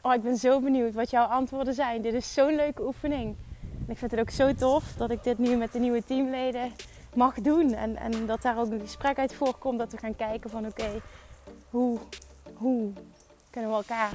Oh, 0.01 0.13
ik 0.13 0.21
ben 0.21 0.37
zo 0.37 0.59
benieuwd 0.59 0.93
wat 0.93 1.09
jouw 1.09 1.25
antwoorden 1.25 1.73
zijn. 1.73 2.01
Dit 2.01 2.13
is 2.13 2.33
zo'n 2.33 2.55
leuke 2.55 2.85
oefening. 2.85 3.35
Ik 3.89 3.97
vind 3.97 4.11
het 4.11 4.19
ook 4.19 4.29
zo 4.29 4.53
tof 4.53 4.83
dat 4.97 5.11
ik 5.11 5.23
dit 5.23 5.37
nu 5.37 5.55
met 5.55 5.71
de 5.71 5.79
nieuwe 5.79 6.03
teamleden 6.05 6.71
mag 7.15 7.33
doen. 7.33 7.73
En, 7.73 7.95
en 7.95 8.25
dat 8.25 8.41
daar 8.41 8.59
ook 8.59 8.71
een 8.71 8.81
gesprek 8.81 9.17
uit 9.17 9.33
voorkomt. 9.33 9.77
Dat 9.77 9.91
we 9.91 9.97
gaan 9.97 10.15
kijken 10.15 10.49
van 10.49 10.65
oké, 10.65 11.01
hoe, 11.69 11.99
hoe 12.53 12.91
kunnen 13.49 13.69
we 13.69 13.75
elkaar 13.75 14.11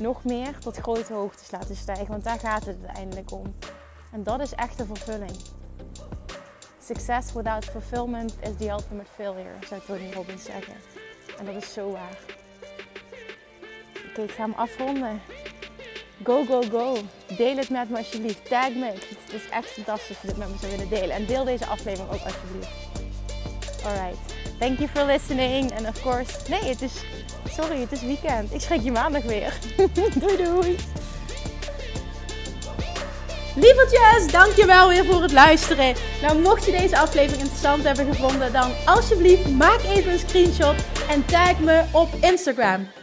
nog 0.00 0.24
meer 0.24 0.58
tot 0.58 0.76
grote 0.76 1.12
hoogtes 1.12 1.50
laten 1.50 1.76
stijgen. 1.76 2.06
Want 2.06 2.24
daar 2.24 2.38
gaat 2.38 2.64
het 2.64 2.76
uiteindelijk 2.84 3.32
om. 3.32 3.54
En 4.12 4.22
dat 4.22 4.40
is 4.40 4.54
echte 4.54 4.86
vervulling. 4.86 5.36
Success 6.84 7.32
without 7.32 7.64
fulfillment 7.64 8.34
is 8.40 8.56
the 8.58 8.68
ultimate 8.68 9.10
failure, 9.14 9.54
zou 9.68 9.80
Tony 9.86 10.12
Robbins 10.12 10.44
zeggen. 10.44 10.74
En 11.38 11.46
dat 11.46 11.54
is 11.54 11.72
zo 11.72 11.90
waar. 11.90 12.18
Oké, 14.10 14.22
ik 14.22 14.30
ga 14.30 14.42
hem 14.42 14.52
afronden. 14.52 15.20
Go, 16.24 16.44
go, 16.44 16.62
go. 16.70 16.96
Deel 17.36 17.56
het 17.56 17.70
met 17.70 17.90
me 17.90 17.96
alsjeblieft. 17.96 18.48
Tag 18.48 18.68
me. 18.68 18.86
Het 18.86 19.32
is 19.32 19.48
echt 19.50 19.66
fantastisch 19.66 20.08
als 20.08 20.18
je 20.20 20.26
dit 20.26 20.36
met 20.36 20.48
me 20.48 20.54
zou 20.60 20.70
willen 20.72 20.88
delen. 20.88 21.10
En 21.10 21.26
deel 21.26 21.44
deze 21.44 21.66
aflevering 21.66 22.12
ook 22.12 22.22
alsjeblieft. 22.24 22.68
Alright. 23.84 24.18
Thank 24.58 24.78
you 24.78 24.88
for 24.88 25.04
listening. 25.04 25.72
And 25.72 25.88
of 25.88 26.02
course... 26.02 26.30
Nee, 26.48 26.62
het 26.62 26.82
is... 26.82 26.92
Sorry, 27.50 27.80
het 27.80 27.92
is 27.92 28.02
weekend. 28.02 28.54
Ik 28.54 28.60
spreek 28.60 28.82
je 28.82 28.92
maandag 28.92 29.22
weer. 29.22 29.58
doei, 30.20 30.36
doei. 30.36 30.76
Lievertjes, 33.56 34.32
dankjewel 34.32 34.88
weer 34.88 35.04
voor 35.04 35.22
het 35.22 35.32
luisteren. 35.32 35.94
Nou, 36.22 36.38
mocht 36.38 36.64
je 36.64 36.70
deze 36.70 36.98
aflevering 36.98 37.42
interessant 37.42 37.84
hebben 37.84 38.14
gevonden, 38.14 38.52
dan 38.52 38.70
alsjeblieft 38.84 39.50
maak 39.50 39.80
even 39.82 40.12
een 40.12 40.18
screenshot 40.18 40.74
en 41.08 41.24
tag 41.24 41.58
me 41.58 41.82
op 41.90 42.08
Instagram. 42.20 42.86